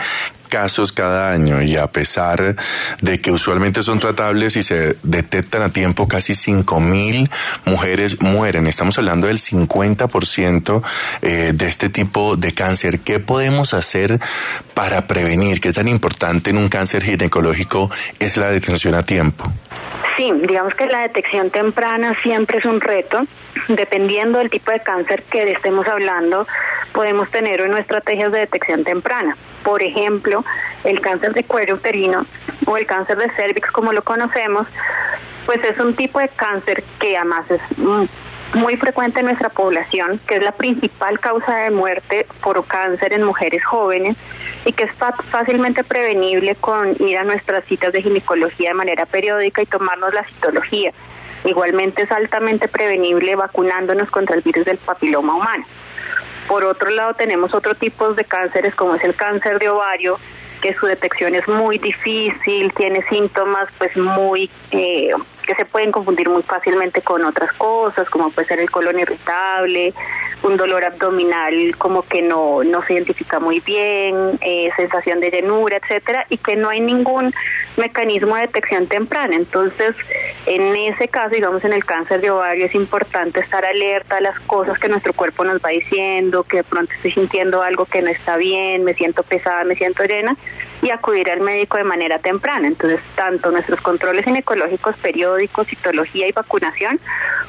[0.56, 2.56] casos cada año y a pesar
[3.02, 7.30] de que usualmente son tratables y se detectan a tiempo, casi 5 mil
[7.66, 8.66] mujeres mueren.
[8.66, 10.82] Estamos hablando del 50%
[11.22, 13.02] eh, de este tipo de cáncer.
[13.02, 14.18] ¿Qué podemos hacer
[14.74, 15.60] para prevenir?
[15.60, 19.52] ¿Qué tan importante en un cáncer ginecológico es la detención a tiempo?
[20.16, 23.28] Sí, digamos que la detección temprana siempre es un reto.
[23.68, 26.48] Dependiendo del tipo de cáncer que estemos hablando,
[26.94, 29.36] podemos tener una estrategias de detección temprana.
[29.64, 30.45] Por ejemplo,
[30.84, 32.26] el cáncer de cuello uterino
[32.66, 34.68] o el cáncer de cervix, como lo conocemos,
[35.46, 37.62] pues es un tipo de cáncer que además es
[38.54, 43.24] muy frecuente en nuestra población, que es la principal causa de muerte por cáncer en
[43.24, 44.16] mujeres jóvenes
[44.66, 44.92] y que es
[45.32, 50.24] fácilmente prevenible con ir a nuestras citas de ginecología de manera periódica y tomarnos la
[50.26, 50.94] citología.
[51.44, 55.66] Igualmente es altamente prevenible vacunándonos contra el virus del papiloma humano.
[56.48, 60.20] Por otro lado, tenemos otro tipo de cánceres como es el cáncer de ovario,
[60.62, 65.10] que su detección es muy difícil, tiene síntomas pues muy eh,
[65.46, 69.94] que se pueden confundir muy fácilmente con otras cosas, como puede ser el colon irritable,
[70.46, 75.78] un dolor abdominal como que no, no se identifica muy bien, eh, sensación de llenura,
[75.78, 77.34] etcétera, y que no hay ningún
[77.78, 79.36] mecanismo de detección temprana.
[79.36, 79.96] Entonces,
[80.46, 84.40] en ese caso, digamos en el cáncer de ovario, es importante estar alerta a las
[84.42, 88.10] cosas que nuestro cuerpo nos va diciendo, que de pronto estoy sintiendo algo que no
[88.10, 90.38] está bien, me siento pesada, me siento llena,
[90.86, 92.68] y acudir al médico de manera temprana.
[92.68, 97.00] Entonces, tanto nuestros controles ginecológicos periódicos, citología y vacunación,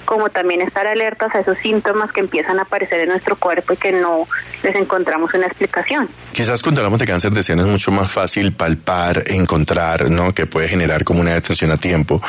[0.07, 3.77] como también estar alertas a esos síntomas que empiezan a aparecer en nuestro cuerpo y
[3.77, 4.27] que no
[4.63, 6.09] les encontramos una explicación.
[6.33, 10.33] Quizás cuando hablamos de cáncer de seno es mucho más fácil palpar, encontrar, ¿no?
[10.33, 12.23] Que puede generar como una detención a tiempo.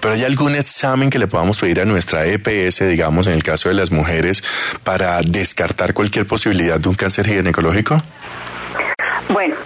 [0.00, 3.68] Pero ¿hay algún examen que le podamos pedir a nuestra EPS, digamos, en el caso
[3.68, 4.42] de las mujeres,
[4.84, 8.02] para descartar cualquier posibilidad de un cáncer ginecológico?
[9.28, 9.56] Bueno,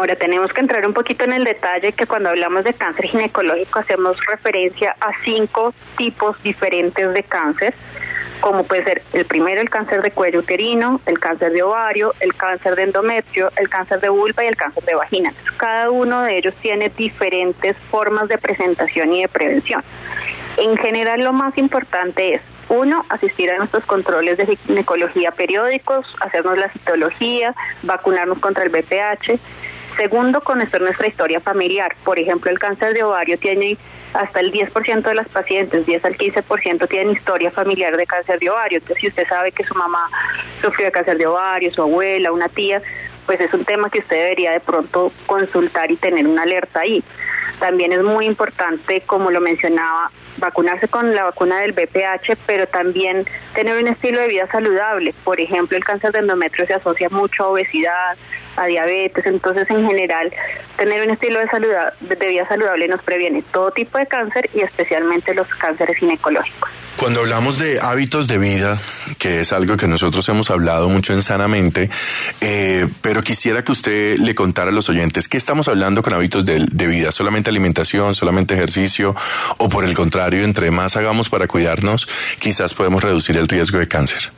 [0.00, 3.80] ahora tenemos que entrar un poquito en el detalle que cuando hablamos de cáncer ginecológico
[3.80, 7.74] hacemos referencia a cinco tipos diferentes de cáncer,
[8.40, 12.34] como puede ser el primero el cáncer de cuello uterino, el cáncer de ovario, el
[12.34, 15.34] cáncer de endometrio, el cáncer de vulva y el cáncer de vagina.
[15.58, 19.84] Cada uno de ellos tiene diferentes formas de presentación y de prevención.
[20.56, 22.40] En general lo más importante es
[22.70, 29.38] uno, asistir a nuestros controles de ginecología periódicos, hacernos la citología, vacunarnos contra el BPH.
[30.00, 31.94] Segundo, conocer nuestra historia familiar.
[32.04, 33.76] Por ejemplo, el cáncer de ovario tiene
[34.14, 38.48] hasta el 10% de las pacientes, 10 al 15% tienen historia familiar de cáncer de
[38.48, 38.78] ovario.
[38.78, 40.08] Entonces, si usted sabe que su mamá
[40.62, 42.80] sufrió de cáncer de ovario, su abuela, una tía,
[43.26, 47.04] pues es un tema que usted debería de pronto consultar y tener una alerta ahí.
[47.58, 53.26] También es muy importante, como lo mencionaba, vacunarse con la vacuna del BPH, pero también
[53.54, 55.14] tener un estilo de vida saludable.
[55.24, 58.16] Por ejemplo, el cáncer de endometrio se asocia mucho a obesidad,
[58.60, 60.32] a diabetes, entonces en general
[60.76, 65.34] tener un estilo de, de vida saludable nos previene todo tipo de cáncer y especialmente
[65.34, 66.70] los cánceres ginecológicos.
[66.96, 68.78] Cuando hablamos de hábitos de vida,
[69.18, 71.88] que es algo que nosotros hemos hablado mucho en Sanamente,
[72.42, 76.44] eh, pero quisiera que usted le contara a los oyentes, ¿qué estamos hablando con hábitos
[76.44, 77.10] de, de vida?
[77.12, 79.16] ¿Solamente alimentación, solamente ejercicio
[79.56, 82.06] o por el contrario, entre más hagamos para cuidarnos,
[82.38, 84.30] quizás podemos reducir el riesgo de cáncer?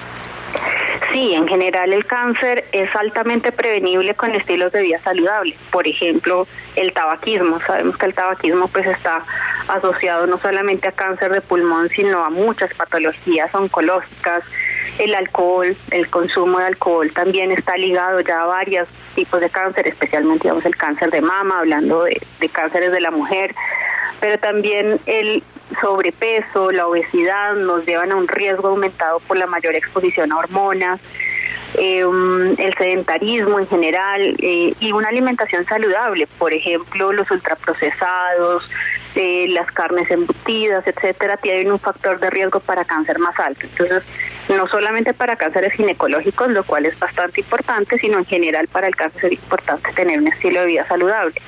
[1.12, 5.58] Sí, en general el cáncer es altamente prevenible con estilos de vida saludables.
[5.70, 7.60] Por ejemplo, el tabaquismo.
[7.66, 9.22] Sabemos que el tabaquismo pues está
[9.68, 14.42] asociado no solamente a cáncer de pulmón, sino a muchas patologías oncológicas.
[14.98, 19.88] El alcohol, el consumo de alcohol también está ligado ya a varios tipos de cáncer,
[19.88, 23.54] especialmente digamos el cáncer de mama, hablando de, de cánceres de la mujer,
[24.20, 25.42] pero también el
[25.80, 31.00] sobrepeso, la obesidad nos llevan a un riesgo aumentado por la mayor exposición a hormonas,
[31.74, 38.68] eh, el sedentarismo en general eh, y una alimentación saludable, por ejemplo, los ultraprocesados,
[39.14, 43.66] eh, las carnes embutidas, etcétera, tienen un factor de riesgo para cáncer más alto.
[43.66, 44.02] Entonces,
[44.48, 48.96] no solamente para cánceres ginecológicos, lo cual es bastante importante, sino en general para el
[48.96, 51.40] cáncer es importante tener un estilo de vida saludable.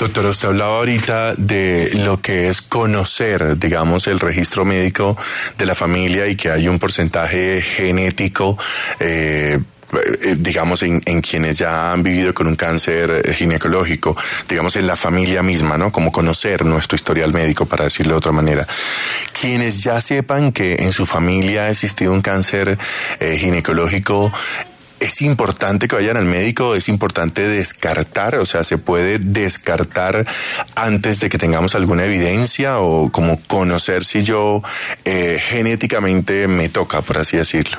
[0.00, 5.14] Doctor, usted hablaba ahorita de lo que es conocer, digamos, el registro médico
[5.58, 8.56] de la familia y que hay un porcentaje genético.
[8.98, 9.58] Eh,
[9.92, 14.16] eh digamos, en, en, quienes ya han vivido con un cáncer ginecológico,
[14.48, 15.92] digamos, en la familia misma, ¿no?
[15.92, 18.66] Como conocer nuestro historial médico, para decirlo de otra manera.
[19.38, 22.78] Quienes ya sepan que en su familia ha existido un cáncer
[23.18, 24.32] eh, ginecológico,
[25.00, 30.26] es importante que vayan al médico, es importante descartar, o sea, se puede descartar
[30.76, 34.62] antes de que tengamos alguna evidencia o como conocer si yo
[35.04, 37.78] eh, genéticamente me toca, por así decirlo.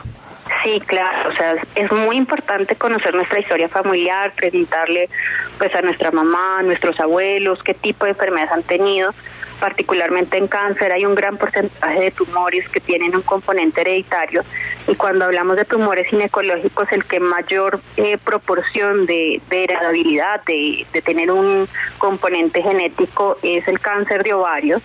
[0.63, 5.09] Sí, claro, o sea, es muy importante conocer nuestra historia familiar, preguntarle
[5.57, 9.13] pues a nuestra mamá, a nuestros abuelos, qué tipo de enfermedades han tenido,
[9.61, 14.43] particularmente en cáncer hay un gran porcentaje de tumores que tienen un componente hereditario
[14.87, 20.87] y cuando hablamos de tumores ginecológicos el que mayor eh, proporción de, de heredabilidad, de,
[20.91, 24.81] de tener un componente genético es el cáncer de ovario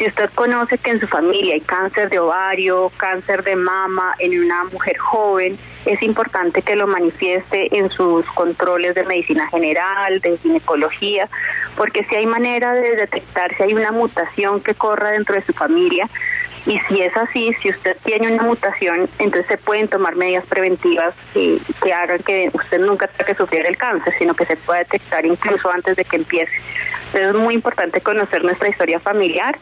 [0.00, 4.44] si usted conoce que en su familia hay cáncer de ovario, cáncer de mama en
[4.44, 10.38] una mujer joven, es importante que lo manifieste en sus controles de medicina general, de
[10.38, 11.28] ginecología,
[11.76, 15.52] porque si hay manera de detectar si hay una mutación que corra dentro de su
[15.52, 16.08] familia,
[16.64, 21.14] y si es así, si usted tiene una mutación, entonces se pueden tomar medidas preventivas
[21.34, 24.78] que, que hagan que usted nunca tenga que sufrir el cáncer, sino que se pueda
[24.80, 26.52] detectar incluso antes de que empiece.
[27.12, 29.58] Es muy importante conocer nuestra historia familiar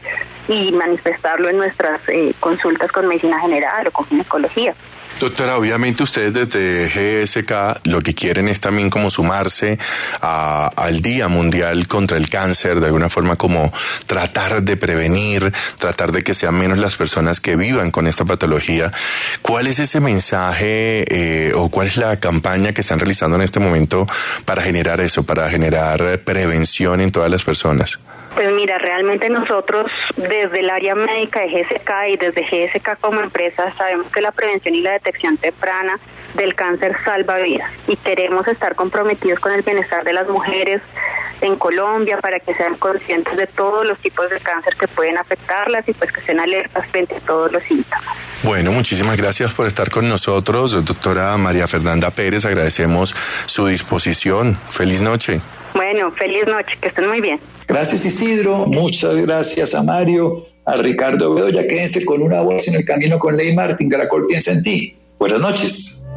[0.49, 4.75] y manifestarlo en nuestras eh, consultas con medicina general o con ginecología.
[5.21, 9.77] Doctora, obviamente ustedes desde GSK lo que quieren es también como sumarse
[10.21, 13.73] a, al Día Mundial contra el Cáncer, de alguna forma como
[14.07, 18.93] tratar de prevenir, tratar de que sean menos las personas que vivan con esta patología.
[19.43, 23.59] ¿Cuál es ese mensaje eh, o cuál es la campaña que están realizando en este
[23.59, 24.07] momento
[24.45, 27.99] para generar eso, para generar prevención en todas las personas?
[28.39, 33.75] Pues mira, realmente nosotros desde el área médica de GSK y desde GSK como empresa
[33.77, 35.99] sabemos que la prevención y la detección temprana
[36.35, 40.81] del cáncer salva vidas y queremos estar comprometidos con el bienestar de las mujeres
[41.41, 45.89] en Colombia para que sean conscientes de todos los tipos de cáncer que pueden afectarlas
[45.89, 48.05] y pues que estén alertas frente a todos los síntomas.
[48.45, 52.45] Bueno, muchísimas gracias por estar con nosotros, doctora María Fernanda Pérez.
[52.45, 53.17] Agradecemos
[53.47, 54.55] su disposición.
[54.71, 55.41] Feliz noche.
[55.75, 57.58] Bueno, feliz noche, que estén muy bien.
[57.69, 61.69] Gracias Isidro, muchas gracias a Mario, a Ricardo Bedoya.
[61.69, 63.91] Quédense con una voz en el camino con Ley Martín.
[63.91, 64.97] Caracol piensa en ti.
[65.19, 66.08] Buenas noches.